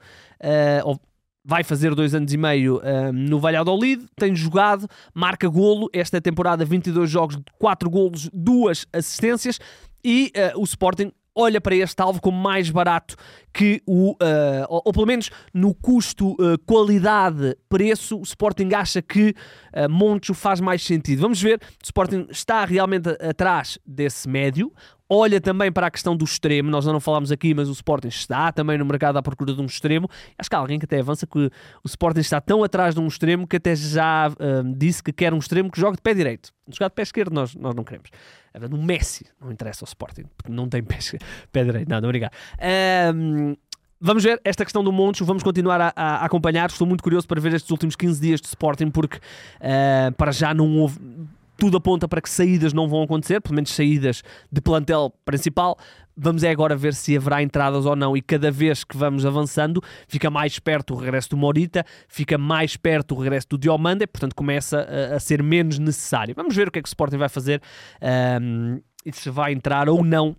ou 0.83 0.99
vai 1.43 1.63
fazer 1.63 1.93
dois 1.95 2.13
anos 2.13 2.31
e 2.33 2.38
meio 2.38 2.77
uh, 2.77 3.12
no 3.12 3.39
Valladolid, 3.39 4.05
tem 4.15 4.36
jogado, 4.36 4.88
marca 5.13 5.48
golo, 5.48 5.89
esta 5.91 6.21
temporada 6.21 6.63
22 6.63 7.10
jogos, 7.10 7.38
4 7.57 7.89
golos, 7.89 8.29
2 8.33 8.88
assistências 8.93 9.60
e 10.03 10.31
uh, 10.55 10.60
o 10.60 10.63
Sporting 10.63 11.12
olha 11.36 11.62
para 11.62 11.75
este 11.75 12.01
alvo 12.01 12.21
como 12.21 12.38
mais 12.38 12.69
barato 12.69 13.15
que 13.53 13.81
o, 13.86 14.12
uh, 14.12 14.15
ou, 14.69 14.81
ou, 14.86 14.93
pelo 14.93 15.05
menos 15.05 15.29
no 15.53 15.74
custo 15.74 16.31
uh, 16.33 16.57
qualidade-preço, 16.65 18.19
o 18.19 18.24
Sporting 18.24 18.74
acha 18.74 19.01
que 19.01 19.33
uh, 19.74 19.89
Moncho 19.89 20.33
faz 20.33 20.60
mais 20.60 20.83
sentido. 20.83 21.21
Vamos 21.21 21.41
ver, 21.41 21.57
o 21.57 21.83
Sporting 21.83 22.27
está 22.29 22.65
realmente 22.65 23.10
atrás 23.21 23.79
desse 23.86 24.27
médio, 24.27 24.71
olha 25.13 25.41
também 25.41 25.69
para 25.69 25.87
a 25.87 25.91
questão 25.91 26.15
do 26.15 26.23
extremo. 26.23 26.71
Nós 26.71 26.85
não 26.85 26.99
falámos 27.01 27.33
aqui, 27.33 27.53
mas 27.53 27.67
o 27.67 27.73
Sporting 27.73 28.07
está 28.07 28.49
também 28.53 28.77
no 28.77 28.85
mercado 28.85 29.17
à 29.17 29.21
procura 29.21 29.53
de 29.53 29.61
um 29.61 29.65
extremo. 29.65 30.09
Acho 30.37 30.49
que 30.49 30.55
há 30.55 30.59
alguém 30.59 30.79
que 30.79 30.85
até 30.85 30.99
avança 30.99 31.27
que 31.27 31.37
o 31.37 31.87
Sporting 31.87 32.21
está 32.21 32.39
tão 32.39 32.63
atrás 32.63 32.95
de 32.95 33.01
um 33.01 33.07
extremo 33.07 33.45
que 33.45 33.57
até 33.57 33.75
já 33.75 34.29
uh, 34.29 34.75
disse 34.77 35.03
que 35.03 35.11
quer 35.11 35.33
um 35.33 35.37
extremo 35.37 35.69
que 35.69 35.77
jogue 35.77 35.97
de 35.97 36.01
pé 36.01 36.13
direito. 36.13 36.53
Jogar 36.71 36.87
de 36.87 36.95
pé 36.95 37.01
esquerdo 37.01 37.33
nós, 37.33 37.53
nós 37.55 37.75
não 37.75 37.83
queremos. 37.83 38.09
No 38.69 38.81
Messi 38.81 39.25
não 39.41 39.51
interessa 39.51 39.83
ao 39.83 39.87
Sporting, 39.87 40.23
porque 40.37 40.51
não 40.51 40.69
tem 40.69 40.81
pé, 40.83 40.97
pé 41.51 41.63
direito. 41.65 41.89
Não 41.89 41.97
obrigado. 41.97 42.31
Um, 43.13 43.55
Vamos 44.03 44.23
ver 44.23 44.41
esta 44.43 44.63
questão 44.63 44.83
do 44.83 44.91
Montes, 44.91 45.23
vamos 45.27 45.43
continuar 45.43 45.79
a, 45.79 45.93
a 45.95 46.25
acompanhar. 46.25 46.71
Estou 46.71 46.87
muito 46.87 47.03
curioso 47.03 47.27
para 47.27 47.39
ver 47.39 47.53
estes 47.53 47.69
últimos 47.69 47.95
15 47.95 48.19
dias 48.19 48.41
de 48.41 48.47
Sporting, 48.47 48.89
porque 48.89 49.17
uh, 49.17 50.11
para 50.17 50.31
já 50.31 50.55
não 50.55 50.79
houve. 50.79 50.99
Tudo 51.61 51.77
aponta 51.77 52.07
para 52.07 52.19
que 52.19 52.27
saídas 52.27 52.73
não 52.73 52.89
vão 52.89 53.03
acontecer, 53.03 53.39
pelo 53.39 53.53
menos 53.53 53.71
saídas 53.71 54.23
de 54.51 54.59
plantel 54.59 55.13
principal. 55.23 55.77
Vamos 56.17 56.43
é 56.43 56.49
agora 56.49 56.75
ver 56.75 56.95
se 56.95 57.15
haverá 57.15 57.43
entradas 57.43 57.85
ou 57.85 57.95
não, 57.95 58.17
e 58.17 58.21
cada 58.23 58.49
vez 58.49 58.83
que 58.83 58.97
vamos 58.97 59.27
avançando, 59.27 59.79
fica 60.07 60.31
mais 60.31 60.57
perto 60.57 60.95
o 60.95 60.97
regresso 60.97 61.29
do 61.29 61.37
Morita, 61.37 61.85
fica 62.07 62.35
mais 62.35 62.75
perto 62.75 63.13
o 63.13 63.19
regresso 63.19 63.49
do 63.49 63.59
Diomande, 63.59 64.07
portanto 64.07 64.35
começa 64.35 64.87
a, 65.11 65.17
a, 65.17 65.19
ser 65.19 65.43
menos 65.43 65.77
necessário. 65.77 66.33
Vamos 66.33 66.55
ver 66.55 66.67
o 66.67 66.71
que 66.71 66.79
é 66.79 66.81
que 66.81 66.87
o 66.87 66.89
Sporting 66.89 67.17
vai 67.17 67.29
fazer 67.29 67.61
um, 68.41 68.81
e 69.05 69.13
se 69.13 69.29
vai 69.29 69.53
entrar 69.53 69.87
ou 69.87 70.03
não 70.03 70.35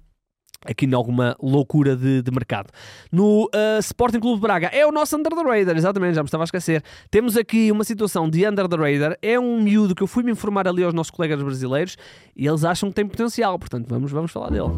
aqui 0.64 0.86
em 0.86 0.94
alguma 0.94 1.36
loucura 1.40 1.96
de, 1.96 2.22
de 2.22 2.30
mercado. 2.30 2.70
No 3.10 3.44
uh, 3.44 3.78
Sporting 3.80 4.20
Clube 4.20 4.36
de 4.36 4.42
Braga, 4.42 4.68
é 4.68 4.86
o 4.86 4.92
nosso 4.92 5.16
Under 5.16 5.32
the 5.32 5.42
Radar, 5.42 5.76
exatamente, 5.76 6.14
já 6.14 6.22
me 6.22 6.26
estava 6.26 6.44
a 6.44 6.46
esquecer. 6.46 6.82
Temos 7.10 7.36
aqui 7.36 7.70
uma 7.70 7.84
situação 7.84 8.28
de 8.28 8.46
Under 8.46 8.68
the 8.68 8.76
Radar, 8.76 9.18
é 9.20 9.38
um 9.38 9.60
miúdo 9.60 9.94
que 9.94 10.02
eu 10.02 10.06
fui 10.06 10.22
me 10.22 10.32
informar 10.32 10.66
ali 10.68 10.82
aos 10.82 10.94
nossos 10.94 11.10
colegas 11.10 11.42
brasileiros 11.42 11.96
e 12.36 12.46
eles 12.46 12.64
acham 12.64 12.88
que 12.88 12.94
tem 12.94 13.06
potencial, 13.06 13.58
portanto 13.58 13.86
vamos, 13.88 14.10
vamos 14.10 14.30
falar 14.30 14.50
dele. 14.50 14.70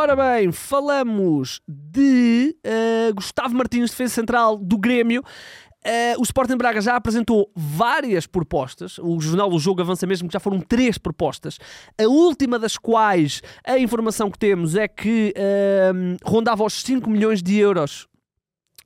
Ora 0.00 0.16
bem, 0.16 0.50
falamos 0.50 1.60
de 1.68 2.56
uh, 2.64 3.14
Gustavo 3.14 3.54
Martins, 3.54 3.90
defesa 3.90 4.14
central 4.14 4.56
do 4.56 4.78
Grêmio. 4.78 5.20
Uh, 5.20 6.18
o 6.18 6.22
Sporting 6.22 6.56
Braga 6.56 6.80
já 6.80 6.96
apresentou 6.96 7.52
várias 7.54 8.26
propostas. 8.26 8.96
O 8.96 9.20
Jornal 9.20 9.50
do 9.50 9.58
Jogo 9.58 9.82
avança 9.82 10.06
mesmo 10.06 10.26
que 10.26 10.32
já 10.32 10.40
foram 10.40 10.58
três 10.58 10.96
propostas. 10.96 11.58
A 12.00 12.08
última 12.08 12.58
das 12.58 12.78
quais 12.78 13.42
a 13.62 13.78
informação 13.78 14.30
que 14.30 14.38
temos 14.38 14.74
é 14.74 14.88
que 14.88 15.34
uh, 15.36 16.16
rondava 16.24 16.64
os 16.64 16.80
5 16.80 17.10
milhões 17.10 17.42
de 17.42 17.58
euros. 17.58 18.08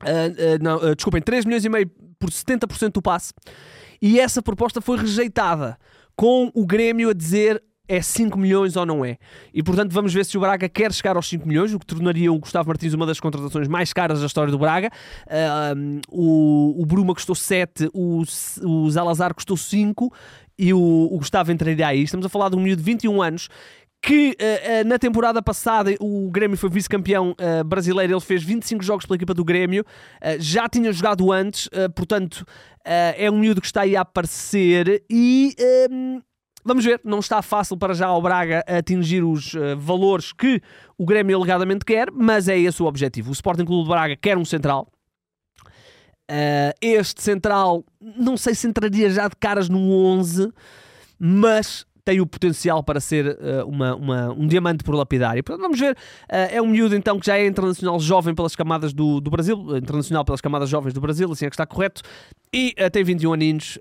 Uh, 0.01 0.61
não, 0.61 0.93
desculpem, 0.95 1.21
3 1.21 1.45
milhões 1.45 1.63
e 1.63 1.69
meio 1.69 1.89
por 2.19 2.29
70% 2.29 2.91
do 2.91 3.01
passe. 3.01 3.31
E 4.01 4.19
essa 4.19 4.41
proposta 4.41 4.81
foi 4.81 4.97
rejeitada, 4.97 5.77
com 6.13 6.51
o 6.53 6.65
Grêmio 6.65 7.09
a 7.09 7.13
dizer 7.13 7.63
é 7.87 8.01
5 8.01 8.37
milhões 8.37 8.75
ou 8.75 8.85
não 8.85 9.03
é. 9.03 9.17
E 9.53 9.61
portanto 9.61 9.91
vamos 9.91 10.13
ver 10.13 10.25
se 10.25 10.37
o 10.37 10.41
Braga 10.41 10.67
quer 10.67 10.91
chegar 10.93 11.15
aos 11.15 11.27
5 11.27 11.47
milhões, 11.47 11.73
o 11.73 11.79
que 11.79 11.85
tornaria 11.85 12.31
o 12.31 12.39
Gustavo 12.39 12.67
Martins 12.67 12.93
uma 12.93 13.05
das 13.05 13.19
contratações 13.19 13.67
mais 13.67 13.93
caras 13.93 14.19
da 14.19 14.25
história 14.25 14.51
do 14.51 14.57
Braga. 14.57 14.89
Uh, 15.27 16.01
o, 16.09 16.81
o 16.81 16.85
Bruma 16.85 17.13
custou 17.13 17.35
7, 17.35 17.89
o, 17.93 18.23
o 18.63 18.89
Zalazar 18.89 19.33
custou 19.33 19.57
5 19.57 20.11
e 20.57 20.73
o, 20.73 20.79
o 21.11 21.17
Gustavo 21.17 21.51
entraria 21.51 21.87
aí. 21.87 22.03
Estamos 22.03 22.25
a 22.25 22.29
falar 22.29 22.49
de 22.49 22.55
um 22.55 22.59
miúdo 22.59 22.81
de 22.81 22.85
21 22.85 23.21
anos 23.21 23.49
que 24.05 24.37
uh, 24.39 24.83
uh, 24.83 24.87
na 24.87 24.99
temporada 24.99 25.41
passada 25.41 25.95
o 25.99 26.29
Grêmio 26.29 26.55
foi 26.55 26.69
vice-campeão 26.69 27.31
uh, 27.31 27.63
brasileiro, 27.63 28.13
ele 28.13 28.21
fez 28.21 28.43
25 28.43 28.83
jogos 28.83 29.03
pela 29.03 29.15
equipa 29.15 29.33
do 29.33 29.43
Grêmio, 29.43 29.83
já 30.37 30.69
tinha 30.69 30.93
jogado 30.93 31.31
antes, 31.31 31.67
portanto 31.95 32.45
é 32.83 33.29
um 33.31 33.39
miúdo 33.39 33.59
que 33.59 33.65
está 33.65 33.81
aí 33.81 33.95
a 33.95 34.01
aparecer 34.01 35.03
e 35.09 35.55
Vamos 36.67 36.83
ver, 36.83 36.99
não 37.03 37.19
está 37.19 37.43
fácil 37.43 37.77
para 37.77 37.93
já 37.93 38.07
ao 38.07 38.19
Braga 38.19 38.63
atingir 38.67 39.23
os 39.23 39.53
uh, 39.53 39.77
valores 39.77 40.33
que 40.33 40.59
o 40.97 41.05
Grêmio 41.05 41.37
alegadamente 41.37 41.85
quer, 41.85 42.09
mas 42.11 42.47
é 42.47 42.57
esse 42.57 42.81
o 42.81 42.87
objetivo. 42.87 43.29
O 43.29 43.33
Sporting 43.33 43.65
Clube 43.65 43.83
de 43.83 43.89
Braga 43.89 44.15
quer 44.15 44.35
um 44.35 44.43
central. 44.43 44.87
Uh, 46.27 46.73
este 46.81 47.21
central, 47.21 47.85
não 48.01 48.35
sei 48.35 48.55
se 48.55 48.67
entraria 48.67 49.11
já 49.11 49.27
de 49.27 49.35
caras 49.35 49.69
no 49.69 49.77
11, 49.77 50.51
mas 51.19 51.85
tem 52.03 52.19
o 52.19 52.25
potencial 52.25 52.83
para 52.83 52.99
ser 52.99 53.27
uh, 53.27 53.67
uma, 53.67 53.95
uma, 53.95 54.31
um 54.31 54.47
diamante 54.47 54.83
por 54.83 54.95
lapidar. 54.95 55.37
E 55.37 55.43
portanto, 55.43 55.61
vamos 55.61 55.79
ver. 55.79 55.91
Uh, 55.91 56.49
é 56.49 56.59
um 56.59 56.67
miúdo 56.67 56.95
então 56.95 57.19
que 57.19 57.27
já 57.27 57.37
é 57.37 57.45
internacional 57.45 57.99
jovem 57.99 58.33
pelas 58.33 58.55
camadas 58.55 58.91
do, 58.91 59.21
do 59.21 59.29
Brasil, 59.29 59.77
internacional 59.77 60.25
pelas 60.25 60.41
camadas 60.41 60.67
jovens 60.67 60.95
do 60.95 61.01
Brasil, 61.01 61.31
assim 61.31 61.45
é 61.45 61.49
que 61.49 61.53
está 61.53 61.67
correto. 61.67 62.01
E 62.51 62.73
uh, 62.79 62.89
tem 62.89 63.03
21 63.03 63.33
aninhos. 63.33 63.77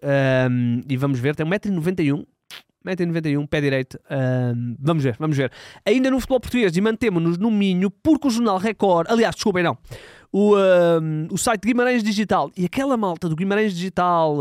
e 0.86 0.96
vamos 0.98 1.18
ver, 1.18 1.34
tem 1.34 1.46
1,91m 1.46 2.26
metem 2.84 3.06
91, 3.06 3.46
pé 3.46 3.60
direito. 3.60 3.98
Vamos 4.78 5.02
ver, 5.02 5.16
vamos 5.18 5.36
ver. 5.36 5.50
Ainda 5.84 6.10
no 6.10 6.20
futebol 6.20 6.40
português 6.40 6.76
e 6.76 6.80
mantemos-nos 6.80 7.38
no 7.38 7.50
Minho, 7.50 7.90
porque 7.90 8.28
o 8.28 8.30
Jornal 8.30 8.58
Record, 8.58 9.08
aliás, 9.10 9.34
desculpem, 9.34 9.62
não. 9.62 9.78
O, 10.30 10.56
um, 10.56 11.28
o 11.30 11.38
site 11.38 11.62
Guimarães 11.62 12.02
Digital 12.02 12.50
e 12.56 12.64
aquela 12.64 12.96
malta 12.96 13.28
do 13.28 13.36
Guimarães 13.36 13.72
Digital 13.72 14.36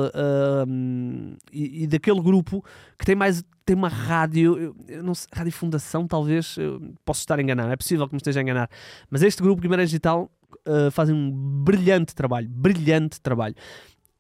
um, 0.68 1.36
e, 1.52 1.84
e, 1.84 1.88
daquele 1.88 2.20
grupo 2.20 2.66
que 2.98 3.06
tem 3.06 3.16
mais 3.16 3.44
tem 3.64 3.76
uma 3.76 3.90
rádio, 3.90 4.76
eu 4.88 5.04
não 5.04 5.14
sei, 5.16 5.28
Rádio 5.32 5.52
Fundação, 5.54 6.06
talvez, 6.06 6.58
posso 7.06 7.22
estar 7.22 7.40
enganado, 7.40 7.72
é 7.72 7.78
possível 7.78 8.08
que 8.08 8.14
me 8.14 8.18
esteja 8.18 8.40
a 8.40 8.44
enganar, 8.44 8.70
mas 9.10 9.22
este 9.22 9.42
grupo 9.42 9.62
Guimarães 9.62 9.90
Digital 9.90 10.30
uh, 10.68 10.92
fazem 10.92 11.16
um 11.16 11.32
brilhante 11.32 12.14
trabalho, 12.16 12.50
brilhante 12.50 13.22
trabalho. 13.22 13.56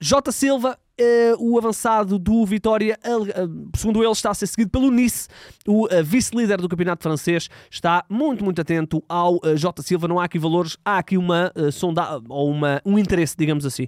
J. 0.03 0.31
Silva 0.33 0.77
Uh, 0.93 1.33
o 1.39 1.57
avançado 1.57 2.19
do 2.19 2.45
Vitória, 2.45 2.99
uh, 3.03 3.67
segundo 3.75 4.03
ele, 4.03 4.11
está 4.11 4.29
a 4.29 4.33
ser 4.35 4.45
seguido 4.45 4.69
pelo 4.69 4.91
Nice, 4.91 5.27
o 5.67 5.85
uh, 5.87 6.03
vice-líder 6.03 6.61
do 6.61 6.69
campeonato 6.69 7.01
francês, 7.01 7.49
está 7.67 8.05
muito, 8.07 8.43
muito 8.43 8.61
atento 8.61 9.03
ao 9.09 9.39
J. 9.55 9.81
Silva. 9.81 10.07
Não 10.07 10.19
há 10.19 10.25
aqui 10.25 10.37
valores, 10.37 10.77
há 10.85 10.99
aqui 10.99 11.17
uma 11.17 11.51
sonda 11.71 12.21
ou 12.29 12.51
uma, 12.51 12.79
um 12.85 12.99
interesse, 12.99 13.35
digamos 13.35 13.65
assim. 13.65 13.87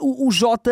o, 0.00 0.28
o 0.28 0.30
J 0.30 0.62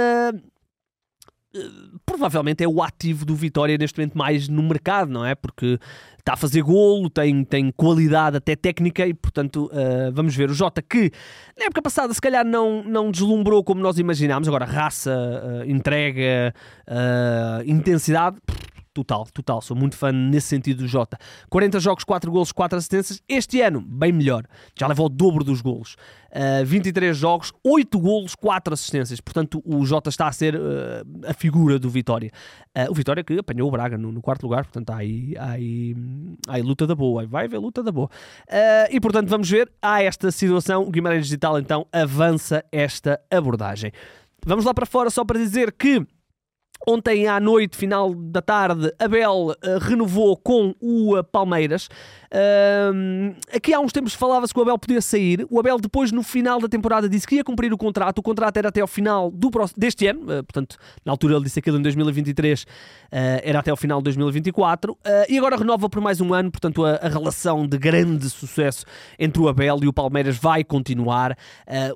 provavelmente 2.07 2.63
é 2.63 2.69
o 2.69 2.83
ativo 2.83 3.25
do 3.25 3.35
Vitória 3.35 3.77
neste 3.77 3.99
momento 3.99 4.17
mais 4.17 4.49
no 4.49 4.63
mercado, 4.63 5.11
não 5.11 5.25
é? 5.25 5.35
Porque 5.35 5.79
está 6.19 6.35
a 6.35 6.37
fazer 6.37 6.63
golo, 6.63 7.11
tem, 7.11 7.45
tem 7.45 7.71
qualidade 7.73 8.37
até 8.37 8.55
técnica 8.55 9.07
e, 9.07 9.15
portanto, 9.15 9.71
uh, 9.73 10.13
vamos 10.13 10.35
ver. 10.35 10.51
O 10.51 10.55
Jota 10.55 10.81
que 10.81 11.11
na 11.59 11.67
época 11.67 11.83
passada 11.83 12.13
se 12.15 12.21
calhar 12.21 12.45
não, 12.45 12.85
não 12.85 13.11
deslumbrou 13.11 13.65
como 13.65 13.81
nós 13.81 13.99
imaginámos, 13.99 14.47
agora 14.47 14.65
raça, 14.65 15.13
uh, 15.13 15.71
entrega, 15.71 16.55
uh, 16.87 17.63
intensidade 17.67 18.37
total, 19.05 19.27
total. 19.33 19.61
Sou 19.61 19.77
muito 19.77 19.97
fã 19.97 20.13
nesse 20.13 20.49
sentido 20.49 20.79
do 20.79 20.89
Jota. 20.89 21.19
40 21.49 21.81
jogos, 21.81 22.05
4 22.05 22.31
golos, 22.31 22.53
4 22.53 22.79
assistências. 22.79 23.23
Este 23.29 23.61
ano, 23.61 23.81
bem 23.81 24.13
melhor. 24.13 24.45
Já 24.79 24.87
levou 24.87 25.07
o 25.07 25.09
dobro 25.09 25.43
dos 25.43 25.61
golos. 25.61 25.97
Uh, 26.31 26.65
23 26.65 27.17
jogos, 27.17 27.53
8 27.65 27.99
golos, 27.99 28.35
4 28.35 28.75
assistências. 28.75 29.21
Portanto, 29.21 29.63
o 29.65 29.85
Jota 29.85 30.11
está 30.11 30.29
a 30.29 30.33
ser 30.33 30.55
uh, 30.55 30.61
a 31.27 31.35
figura 31.35 31.79
do 31.79 31.91
Vitória. 31.91 32.31
Uh, 32.77 32.91
o 32.91 32.95
Vitória 32.95 33.25
que 33.25 33.39
apanhou 33.39 33.69
o 33.69 33.71
Braga 33.71 33.99
no, 33.99 34.13
no 34.13 34.23
quarto 34.23 34.43
lugar. 34.43 34.65
Portanto, 34.65 34.91
há 34.91 34.97
aí, 34.97 35.35
há 35.37 35.51
aí, 35.51 35.97
há 36.47 36.55
aí 36.55 36.63
luta 36.63 36.87
da 36.87 36.95
boa. 36.95 37.27
Vai 37.27 37.47
haver 37.47 37.59
luta 37.59 37.83
da 37.83 37.91
boa. 37.91 38.09
E, 38.91 39.01
portanto, 39.01 39.29
vamos 39.29 39.49
ver. 39.49 39.71
Há 39.83 40.03
esta 40.03 40.31
situação. 40.31 40.83
O 40.83 40.91
Guimarães 40.91 41.25
Digital, 41.25 41.59
então, 41.59 41.87
avança 41.93 42.65
esta 42.71 43.21
abordagem. 43.31 43.93
Vamos 44.45 44.65
lá 44.65 44.73
para 44.73 44.87
fora 44.87 45.11
só 45.11 45.25
para 45.25 45.39
dizer 45.39 45.73
que 45.73 46.07
Ontem 46.87 47.29
à 47.29 47.39
noite, 47.39 47.77
final 47.77 48.15
da 48.15 48.41
tarde, 48.41 48.93
Abel 48.99 49.49
uh, 49.49 49.57
renovou 49.81 50.37
com 50.37 50.75
o 50.81 51.17
uh, 51.17 51.23
Palmeiras. 51.23 51.89
Uh, 52.33 53.35
aqui 53.53 53.75
há 53.75 53.81
uns 53.81 53.91
tempos 53.91 54.15
falava-se 54.15 54.55
que 54.55 54.61
o 54.61 54.63
Abel 54.63 54.79
podia 54.79 55.01
sair. 55.01 55.45
O 55.51 55.59
Abel, 55.59 55.79
depois, 55.79 56.13
no 56.13 56.23
final 56.23 56.61
da 56.61 56.69
temporada, 56.69 57.09
disse 57.09 57.27
que 57.27 57.37
ia 57.37 57.45
cumprir 57.45 57.73
o 57.73 57.79
contrato. 57.79 58.19
O 58.19 58.23
contrato 58.23 58.57
era 58.57 58.69
até 58.69 58.81
ao 58.81 58.87
final 58.87 59.31
do 59.31 59.51
deste 59.77 60.07
ano, 60.07 60.23
uh, 60.23 60.45
portanto, 60.45 60.77
na 61.05 61.13
altura 61.13 61.35
ele 61.35 61.45
disse 61.45 61.59
aquilo 61.59 61.79
em 61.79 61.83
2023, 61.83 62.63
uh, 62.63 62.67
era 63.43 63.59
até 63.59 63.71
ao 63.71 63.77
final 63.77 63.99
de 63.99 64.05
2024. 64.05 64.93
Uh, 64.93 64.97
e 65.29 65.37
agora 65.37 65.57
renova 65.57 65.89
por 65.89 66.01
mais 66.01 66.21
um 66.21 66.33
ano, 66.33 66.53
portanto, 66.53 66.85
a, 66.85 66.95
a, 66.97 67.09
relação 67.09 67.67
de 67.67 67.77
grande 67.77 68.31
sucesso 68.31 68.85
entre 69.19 69.43
o 69.43 69.49
Abel 69.49 69.81
e 69.83 69.89
o 69.89 69.93
Palmeiras 69.93 70.37
vai 70.39 70.63
continuar. 70.63 71.37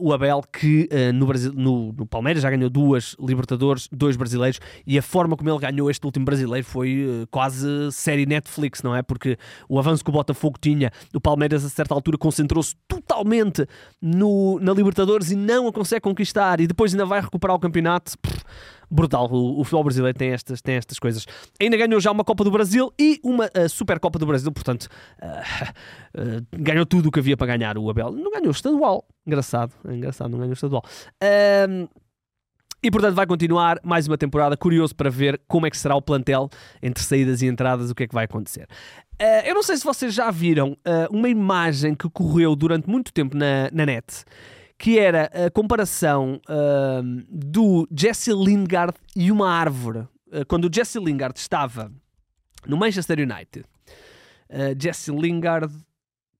o 0.00 0.12
Abel, 0.12 0.42
que 0.52 0.88
no, 1.14 1.26
Brasil, 1.26 1.52
no, 1.54 1.92
no 1.92 2.06
Palmeiras 2.06 2.42
já 2.42 2.50
ganhou 2.50 2.68
duas 2.68 3.14
Libertadores, 3.20 3.88
dois 3.92 4.16
brasileiros 4.16 4.58
e 4.86 4.98
a 4.98 5.02
forma 5.02 5.36
como 5.36 5.50
ele 5.50 5.58
ganhou 5.58 5.90
este 5.90 6.04
último 6.04 6.24
brasileiro 6.24 6.66
foi 6.66 7.26
quase 7.30 7.92
série 7.92 8.26
Netflix, 8.26 8.82
não 8.82 8.94
é? 8.94 9.02
Porque 9.02 9.38
o 9.68 9.78
avanço 9.78 10.04
que 10.04 10.10
o 10.10 10.12
Botafogo 10.24 10.58
tinha, 10.60 10.90
o 11.14 11.20
Palmeiras 11.20 11.64
a 11.64 11.68
certa 11.68 11.94
altura 11.94 12.16
concentrou-se 12.16 12.74
totalmente 12.88 13.66
no, 14.00 14.58
na 14.60 14.72
Libertadores 14.72 15.30
e 15.30 15.36
não 15.36 15.68
a 15.68 15.72
consegue 15.72 16.00
conquistar 16.00 16.60
e 16.60 16.66
depois 16.66 16.92
ainda 16.92 17.04
vai 17.04 17.20
recuperar 17.20 17.54
o 17.56 17.60
campeonato. 17.60 18.18
Pff, 18.18 18.44
brutal. 18.90 19.28
O, 19.30 19.60
o, 19.60 19.64
futebol 19.64 19.84
brasileiro 19.84 20.16
tem 20.16 20.30
estas, 20.30 20.62
tem 20.62 20.76
estas 20.76 20.98
coisas. 20.98 21.26
Ainda 21.60 21.76
ganhou 21.76 22.00
já 22.00 22.10
uma 22.10 22.24
Copa 22.24 22.44
do 22.44 22.50
Brasil 22.50 22.92
e 22.98 23.20
uma 23.22 23.46
uh, 23.46 23.68
Super 23.68 24.00
Copa 24.00 24.18
do 24.18 24.26
Brasil, 24.26 24.50
portanto, 24.50 24.88
uh, 25.22 25.68
uh, 26.20 26.46
ganhou 26.52 26.86
tudo 26.86 27.08
o 27.08 27.12
que 27.12 27.18
havia 27.18 27.36
para 27.36 27.56
ganhar 27.56 27.76
o 27.76 27.90
Abel. 27.90 28.12
Não 28.12 28.30
ganhou 28.30 28.50
estadual. 28.50 29.04
Engraçado, 29.26 29.72
engraçado, 29.84 30.30
não 30.30 30.38
ganhou 30.38 30.54
estadual. 30.54 30.82
E 32.84 32.90
portanto 32.90 33.14
vai 33.14 33.26
continuar 33.26 33.80
mais 33.82 34.06
uma 34.06 34.18
temporada. 34.18 34.58
Curioso 34.58 34.94
para 34.94 35.08
ver 35.08 35.40
como 35.48 35.66
é 35.66 35.70
que 35.70 35.76
será 35.78 35.96
o 35.96 36.02
plantel 36.02 36.50
entre 36.82 37.02
saídas 37.02 37.40
e 37.40 37.46
entradas, 37.46 37.90
o 37.90 37.94
que 37.94 38.02
é 38.02 38.06
que 38.06 38.14
vai 38.14 38.26
acontecer. 38.26 38.68
Uh, 39.14 39.46
eu 39.46 39.54
não 39.54 39.62
sei 39.62 39.78
se 39.78 39.84
vocês 39.84 40.12
já 40.12 40.30
viram 40.30 40.72
uh, 40.72 41.10
uma 41.10 41.30
imagem 41.30 41.94
que 41.94 42.10
correu 42.10 42.54
durante 42.54 42.86
muito 42.86 43.10
tempo 43.10 43.34
na, 43.34 43.70
na 43.72 43.86
net, 43.86 44.26
que 44.76 44.98
era 44.98 45.30
a 45.46 45.50
comparação 45.50 46.38
uh, 46.46 47.24
do 47.30 47.88
Jesse 47.90 48.34
Lingard 48.34 48.92
e 49.16 49.32
uma 49.32 49.48
árvore. 49.50 50.06
quando 50.46 50.66
o 50.66 50.70
Jesse 50.70 50.98
Lingard 50.98 51.38
estava 51.38 51.90
no 52.66 52.76
Manchester 52.76 53.18
United. 53.18 53.64
Jesse 54.78 55.10
Lingard 55.10 55.72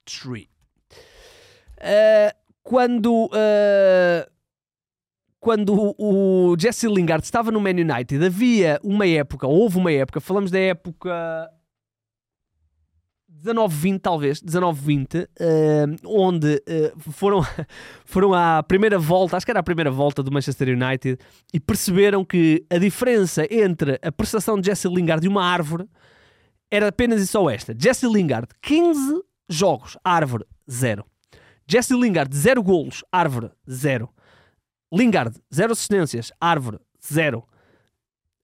Tree. 0.05 0.49
quando 2.63 3.31
quando 5.45 5.95
o 5.99 6.57
Jesse 6.59 6.89
Lingard 6.89 7.23
estava 7.23 7.51
no 7.51 7.61
Man 7.61 7.73
United, 7.73 8.25
havia 8.25 8.81
uma 8.83 9.07
época, 9.07 9.47
houve 9.47 9.77
uma 9.77 9.93
época, 9.93 10.19
falamos 10.19 10.51
da 10.51 10.59
época 10.59 11.47
19-20 13.45 14.01
talvez, 14.01 14.43
19-20, 14.43 15.25
uh, 15.27 15.29
onde 16.07 16.55
uh, 16.55 17.13
foram, 17.13 17.43
foram 18.07 18.33
à 18.33 18.63
primeira 18.63 18.99
volta, 18.99 19.37
acho 19.37 19.45
que 19.45 19.53
era 19.53 19.61
a 19.61 19.63
primeira 19.63 19.91
volta 19.91 20.23
do 20.23 20.33
Manchester 20.33 20.69
United, 20.69 21.19
e 21.53 21.61
perceberam 21.61 22.25
que 22.25 22.65
a 22.71 22.79
diferença 22.79 23.47
entre 23.51 24.01
a 24.03 24.11
prestação 24.11 24.59
de 24.59 24.69
Jesse 24.69 24.89
Lingard 24.89 25.27
e 25.27 25.29
uma 25.29 25.45
árvore 25.45 25.87
era 26.71 26.89
apenas 26.89 27.21
e 27.21 27.27
só 27.27 27.51
esta. 27.51 27.77
Jesse 27.79 28.07
Lingard, 28.07 28.49
15 28.63 29.23
jogos, 29.51 29.99
árvore, 30.03 30.47
0. 30.71 31.05
Jesse 31.69 31.93
Lingard, 31.93 32.35
0 32.35 32.63
golos, 32.63 33.05
árvore, 33.13 33.51
0. 33.71 34.09
Lingard, 34.93 35.37
0 35.53 35.73
assistências, 35.73 36.33
árvore, 36.41 36.79
0. 37.13 37.39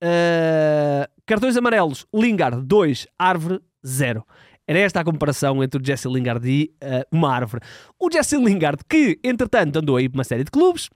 Uh, 0.03 1.07
cartões 1.27 1.57
amarelos, 1.57 2.07
Lingard, 2.15 2.63
2, 2.67 3.07
árvore, 3.19 3.61
0. 3.87 4.27
Era 4.67 4.79
esta 4.79 5.01
a 5.01 5.05
comparação 5.05 5.63
entre 5.65 5.81
o 5.81 5.85
Jesse 5.85 6.09
Lingard 6.09 6.49
e 6.49 6.73
uh, 6.83 7.05
uma 7.11 7.35
árvore. 7.35 7.63
O 7.99 8.11
Jesse 8.11 8.37
Lingard, 8.37 8.83
que 8.89 9.19
entretanto 9.23 9.79
andou 9.79 9.97
aí 9.97 10.09
por 10.09 10.17
uma 10.17 10.25
série 10.25 10.45
de 10.45 10.51
clubes, 10.51 10.89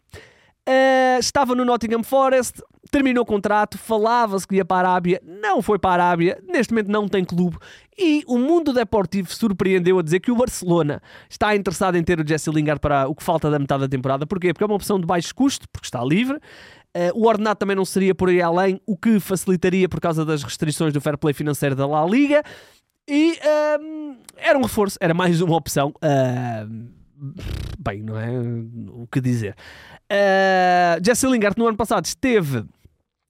uh, 0.69 1.19
estava 1.19 1.55
no 1.55 1.65
Nottingham 1.65 2.03
Forest, 2.03 2.63
terminou 2.91 3.23
o 3.23 3.27
contrato, 3.27 3.79
falava-se 3.79 4.47
que 4.47 4.57
ia 4.57 4.65
para 4.65 4.89
a 4.89 4.93
Arábia, 4.93 5.21
não 5.25 5.61
foi 5.63 5.79
para 5.79 6.05
a 6.05 6.07
Arábia, 6.09 6.43
neste 6.47 6.73
momento 6.73 6.91
não 6.91 7.09
tem 7.09 7.25
clube. 7.25 7.57
E 7.99 8.23
o 8.27 8.39
mundo 8.39 8.73
deportivo 8.73 9.33
surpreendeu 9.33 9.99
a 9.99 10.03
dizer 10.03 10.21
que 10.21 10.31
o 10.31 10.37
Barcelona 10.37 11.01
está 11.29 11.55
interessado 11.55 11.97
em 11.97 12.03
ter 12.03 12.21
o 12.21 12.27
Jesse 12.27 12.51
Lingard 12.51 12.81
para 12.81 13.09
o 13.09 13.15
que 13.15 13.23
falta 13.23 13.51
da 13.51 13.59
metade 13.59 13.83
da 13.83 13.89
temporada. 13.89 14.27
Porquê? 14.27 14.53
Porque 14.53 14.65
é 14.65 14.67
uma 14.67 14.77
opção 14.77 14.99
de 14.99 15.07
baixo 15.07 15.35
custo, 15.35 15.69
porque 15.69 15.87
está 15.87 16.03
livre. 16.05 16.37
Uh, 16.97 17.11
o 17.15 17.27
ordenado 17.27 17.59
também 17.59 17.75
não 17.75 17.85
seria 17.85 18.15
por 18.15 18.29
aí 18.29 18.41
além, 18.41 18.81
o 18.87 18.97
que 18.97 19.19
facilitaria 19.19 19.89
por 19.89 20.01
causa 20.01 20.25
das 20.25 20.45
restrições 20.45 20.93
do 20.93 21.01
fair 21.01 21.19
play 21.19 21.35
financeiro 21.35 21.75
da 21.75 21.87
La 21.87 22.05
Liga. 22.05 22.43
E 23.07 23.39
um, 23.81 24.17
era 24.37 24.59
um 24.59 24.63
reforço, 24.63 24.97
era 25.01 25.13
mais 25.13 25.41
uma 25.41 25.57
opção. 25.57 25.93
Uh, 25.97 26.89
bem, 27.79 28.03
não 28.03 28.19
é? 28.19 28.31
O 28.91 29.07
que 29.11 29.21
dizer? 29.21 29.55
Uh, 30.15 31.05
Jesse 31.05 31.27
Lingard 31.27 31.59
no 31.59 31.67
ano 31.67 31.77
passado 31.77 32.05
esteve 32.05 32.65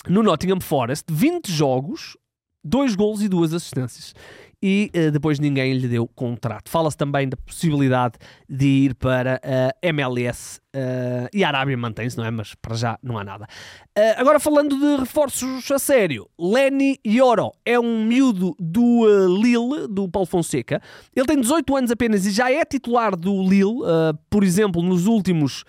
no 0.07 0.23
Nottingham 0.23 0.61
Forest 0.61 1.07
20 1.11 1.51
jogos, 1.51 2.15
2 2.63 2.95
gols 2.95 3.23
e 3.23 3.29
2 3.29 3.55
assistências 3.55 4.13
e 4.67 4.91
uh, 4.97 5.11
depois 5.11 5.39
ninguém 5.39 5.75
lhe 5.75 5.87
deu 5.87 6.09
contrato. 6.09 6.71
Fala-se 6.71 6.97
também 6.97 7.29
da 7.29 7.37
possibilidade 7.37 8.15
de 8.49 8.67
ir 8.67 8.95
para 8.95 9.39
a 9.45 9.69
uh, 9.69 9.73
MLS 9.83 10.59
uh, 10.75 11.29
e 11.35 11.45
a 11.45 11.49
Arábia 11.49 11.77
mantém-se, 11.77 12.17
não 12.17 12.25
é? 12.25 12.31
Mas 12.31 12.55
para 12.55 12.75
já 12.75 12.99
não 13.03 13.19
há 13.19 13.25
nada. 13.25 13.47
Eh, 13.95 14.15
agora 14.19 14.41
falando 14.41 14.79
de 14.79 14.97
reforços 14.97 15.71
a 15.71 15.79
sério, 15.79 16.27
Lenny 16.39 16.99
Yoro 17.07 17.53
é 17.65 17.79
um 17.79 18.05
miúdo 18.05 18.57
do 18.59 19.07
Lille, 19.29 19.87
do 19.87 20.09
Paulo 20.09 20.27
Fonseca. 20.27 20.81
Ele 21.15 21.27
tem 21.27 21.39
18 21.39 21.77
anos 21.77 21.91
apenas 21.91 22.25
e 22.25 22.31
já 22.31 22.51
é 22.51 22.65
titular 22.65 23.15
do 23.15 23.43
Lille, 23.43 23.83
por 24.31 24.43
exemplo, 24.43 24.83
nos 24.83 25.07
últimos 25.07 25.65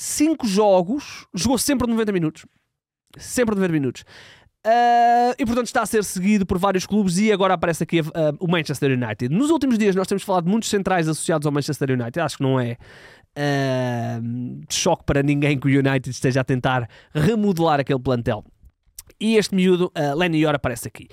5 0.00 0.46
jogos, 0.46 1.26
jogou 1.34 1.58
sempre 1.58 1.86
90 1.86 2.10
minutos. 2.10 2.46
Sempre 3.18 3.54
90 3.54 3.70
minutos. 3.70 4.02
Uh, 4.66 5.36
e 5.38 5.44
portanto 5.44 5.66
está 5.66 5.82
a 5.82 5.86
ser 5.86 6.02
seguido 6.04 6.46
por 6.46 6.58
vários 6.58 6.86
clubes 6.86 7.18
e 7.18 7.30
agora 7.30 7.52
aparece 7.52 7.82
aqui 7.82 8.00
uh, 8.00 8.06
o 8.38 8.50
Manchester 8.50 8.92
United. 8.92 9.28
Nos 9.28 9.50
últimos 9.50 9.76
dias 9.76 9.94
nós 9.94 10.06
temos 10.06 10.22
falado 10.22 10.44
de 10.44 10.50
muitos 10.50 10.70
centrais 10.70 11.06
associados 11.06 11.44
ao 11.44 11.52
Manchester 11.52 11.90
United. 11.90 12.18
Acho 12.18 12.38
que 12.38 12.42
não 12.42 12.58
é 12.58 12.78
uh, 13.36 14.62
choque 14.70 15.04
para 15.04 15.22
ninguém 15.22 15.60
que 15.60 15.66
o 15.66 15.70
United 15.70 16.08
esteja 16.08 16.40
a 16.40 16.44
tentar 16.44 16.88
remodelar 17.14 17.78
aquele 17.78 18.00
plantel. 18.00 18.42
E 19.20 19.36
este 19.36 19.54
miúdo, 19.54 19.92
uh, 19.94 20.16
Lenny 20.16 20.38
Yoro, 20.38 20.56
aparece 20.56 20.88
aqui. 20.88 21.08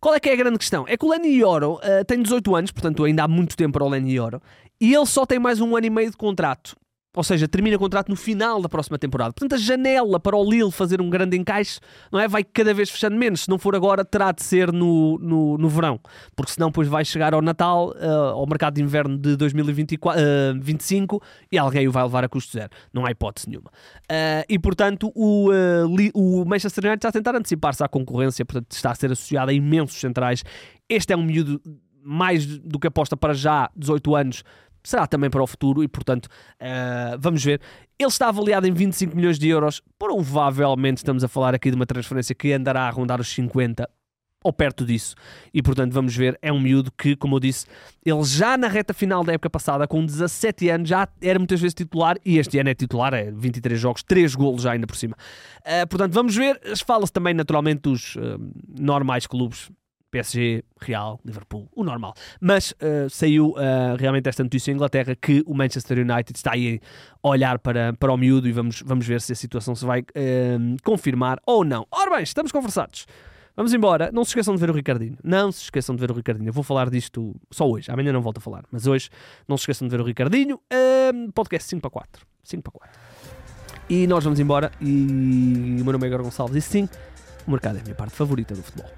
Qual 0.00 0.12
é 0.12 0.18
que 0.18 0.28
é 0.28 0.32
a 0.32 0.36
grande 0.36 0.58
questão? 0.58 0.84
É 0.88 0.96
que 0.96 1.06
o 1.06 1.08
Lenny 1.08 1.36
Yoro 1.36 1.78
tem 2.06 2.20
18 2.20 2.56
anos, 2.56 2.72
portanto 2.72 3.04
ainda 3.04 3.22
há 3.22 3.28
muito 3.28 3.56
tempo 3.56 3.74
para 3.74 3.84
o 3.84 3.88
Lenny 3.88 4.16
Yoro, 4.16 4.42
e 4.78 4.92
ele 4.92 5.06
só 5.06 5.24
tem 5.24 5.38
mais 5.38 5.60
um 5.60 5.74
ano 5.76 5.86
e 5.86 5.90
meio 5.90 6.10
de 6.10 6.16
contrato. 6.16 6.76
Ou 7.14 7.22
seja, 7.22 7.46
termina 7.46 7.76
o 7.76 7.78
contrato 7.78 8.08
no 8.08 8.16
final 8.16 8.60
da 8.60 8.68
próxima 8.68 8.98
temporada. 8.98 9.32
Portanto, 9.32 9.54
a 9.54 9.58
janela 9.58 10.18
para 10.18 10.36
o 10.36 10.48
Lille 10.48 10.72
fazer 10.72 11.00
um 11.00 11.08
grande 11.08 11.36
encaixe 11.36 11.78
não 12.10 12.18
é? 12.18 12.26
vai 12.26 12.42
cada 12.42 12.74
vez 12.74 12.90
fechando 12.90 13.16
menos. 13.16 13.42
Se 13.42 13.48
não 13.48 13.58
for 13.58 13.76
agora, 13.76 14.04
terá 14.04 14.32
de 14.32 14.42
ser 14.42 14.72
no, 14.72 15.18
no, 15.18 15.56
no 15.56 15.68
verão. 15.68 16.00
Porque 16.34 16.52
senão 16.52 16.68
depois 16.68 16.88
vai 16.88 17.04
chegar 17.04 17.32
ao 17.32 17.40
Natal, 17.40 17.90
uh, 17.90 18.32
ao 18.34 18.46
mercado 18.46 18.74
de 18.74 18.82
inverno 18.82 19.16
de 19.16 19.36
2025 19.36 20.08
uh, 21.16 21.20
e 21.52 21.58
alguém 21.58 21.86
o 21.86 21.92
vai 21.92 22.02
levar 22.02 22.24
a 22.24 22.28
custo 22.28 22.52
zero. 22.52 22.70
Não 22.92 23.06
há 23.06 23.10
hipótese 23.10 23.48
nenhuma. 23.48 23.70
Uh, 24.10 24.44
e, 24.48 24.58
portanto, 24.58 25.12
o, 25.14 25.50
o 26.14 26.44
Manchester 26.44 26.84
United 26.84 26.98
está 26.98 27.08
a 27.10 27.12
tentar 27.12 27.36
antecipar-se 27.36 27.84
à 27.84 27.88
concorrência. 27.88 28.44
Portanto, 28.44 28.72
está 28.72 28.90
a 28.90 28.94
ser 28.94 29.12
associado 29.12 29.50
a 29.50 29.54
imensos 29.54 30.00
centrais. 30.00 30.42
Este 30.88 31.12
é 31.12 31.16
um 31.16 31.22
miúdo 31.22 31.60
mais 32.04 32.46
do 32.58 32.78
que 32.78 32.86
aposta 32.86 33.16
para 33.16 33.32
já, 33.32 33.70
18 33.74 34.14
anos, 34.14 34.44
será 34.84 35.06
também 35.06 35.30
para 35.30 35.42
o 35.42 35.46
futuro 35.46 35.82
e, 35.82 35.88
portanto, 35.88 36.26
uh, 36.26 37.18
vamos 37.18 37.42
ver. 37.42 37.60
Ele 37.98 38.08
está 38.08 38.28
avaliado 38.28 38.66
em 38.66 38.72
25 38.72 39.16
milhões 39.16 39.38
de 39.38 39.48
euros. 39.48 39.80
Provavelmente 39.98 40.98
estamos 40.98 41.24
a 41.24 41.28
falar 41.28 41.54
aqui 41.54 41.70
de 41.70 41.76
uma 41.76 41.86
transferência 41.86 42.34
que 42.34 42.52
andará 42.52 42.82
a 42.82 42.90
rondar 42.90 43.20
os 43.20 43.28
50 43.28 43.88
ou 44.44 44.52
perto 44.52 44.84
disso. 44.84 45.14
E 45.54 45.62
portanto, 45.62 45.92
vamos 45.92 46.14
ver. 46.14 46.38
É 46.42 46.52
um 46.52 46.60
miúdo 46.60 46.92
que, 46.92 47.16
como 47.16 47.36
eu 47.36 47.40
disse, 47.40 47.66
ele 48.04 48.22
já 48.24 48.58
na 48.58 48.68
reta 48.68 48.92
final 48.92 49.24
da 49.24 49.32
época 49.32 49.48
passada, 49.48 49.88
com 49.88 50.04
17 50.04 50.68
anos, 50.68 50.88
já 50.88 51.08
era 51.22 51.38
muitas 51.38 51.60
vezes 51.60 51.74
titular 51.74 52.16
e 52.24 52.38
este 52.38 52.58
ano 52.58 52.68
é 52.68 52.74
titular, 52.74 53.14
é 53.14 53.30
23 53.30 53.80
jogos, 53.80 54.02
3 54.02 54.34
golos 54.34 54.62
já 54.62 54.72
ainda 54.72 54.86
por 54.86 54.96
cima. 54.96 55.16
Uh, 55.60 55.88
portanto, 55.88 56.12
vamos 56.12 56.36
ver. 56.36 56.60
Fala-se 56.84 57.12
também 57.12 57.32
naturalmente 57.32 57.80
dos 57.80 58.16
uh, 58.16 58.38
normais 58.78 59.26
clubes 59.26 59.70
PSG, 60.14 60.62
Real, 60.80 61.18
Liverpool, 61.24 61.68
o 61.74 61.82
normal. 61.82 62.14
Mas 62.40 62.70
uh, 62.70 63.10
saiu 63.10 63.48
uh, 63.48 63.96
realmente 63.98 64.28
esta 64.28 64.44
notícia 64.44 64.70
em 64.70 64.74
Inglaterra 64.74 65.16
que 65.16 65.42
o 65.44 65.54
Manchester 65.54 65.98
United 65.98 66.36
está 66.36 66.52
aí 66.52 66.80
a 67.20 67.28
olhar 67.28 67.58
para, 67.58 67.92
para 67.94 68.12
o 68.12 68.16
miúdo 68.16 68.46
e 68.46 68.52
vamos, 68.52 68.80
vamos 68.86 69.04
ver 69.04 69.20
se 69.20 69.32
a 69.32 69.34
situação 69.34 69.74
se 69.74 69.84
vai 69.84 70.02
uh, 70.02 70.76
confirmar 70.84 71.40
ou 71.44 71.64
não. 71.64 71.84
Ora 71.90 72.14
bem, 72.14 72.22
estamos 72.22 72.52
conversados. 72.52 73.08
Vamos 73.56 73.74
embora. 73.74 74.12
Não 74.12 74.24
se 74.24 74.30
esqueçam 74.30 74.54
de 74.54 74.60
ver 74.60 74.70
o 74.70 74.72
Ricardinho. 74.72 75.18
Não 75.22 75.50
se 75.50 75.62
esqueçam 75.62 75.96
de 75.96 76.00
ver 76.00 76.12
o 76.12 76.14
Ricardinho. 76.14 76.48
Eu 76.48 76.52
vou 76.52 76.62
falar 76.62 76.90
disto 76.90 77.34
só 77.50 77.68
hoje. 77.68 77.90
Amanhã 77.90 78.12
não 78.12 78.22
volto 78.22 78.38
a 78.38 78.40
falar. 78.40 78.62
Mas 78.70 78.86
hoje 78.86 79.10
não 79.48 79.56
se 79.56 79.62
esqueçam 79.62 79.88
de 79.88 79.96
ver 79.96 80.00
o 80.00 80.04
Ricardinho. 80.04 80.60
podcast 81.34 81.68
5 81.70 81.80
para 81.80 81.90
4. 81.90 82.26
5 82.42 82.62
para 82.62 82.72
4. 82.72 83.00
E 83.88 84.06
nós 84.06 84.22
vamos 84.22 84.38
embora. 84.38 84.70
E 84.80 85.76
o 85.80 85.84
meu 85.84 85.92
nome 85.92 86.04
é 86.04 86.08
Igor 86.08 86.22
Gonçalves. 86.22 86.56
E 86.56 86.60
sim, 86.60 86.88
o 87.46 87.50
mercado 87.50 87.78
é 87.78 87.80
a 87.80 87.82
minha 87.84 87.94
parte 87.94 88.14
favorita 88.14 88.54
do 88.54 88.62
futebol. 88.62 88.90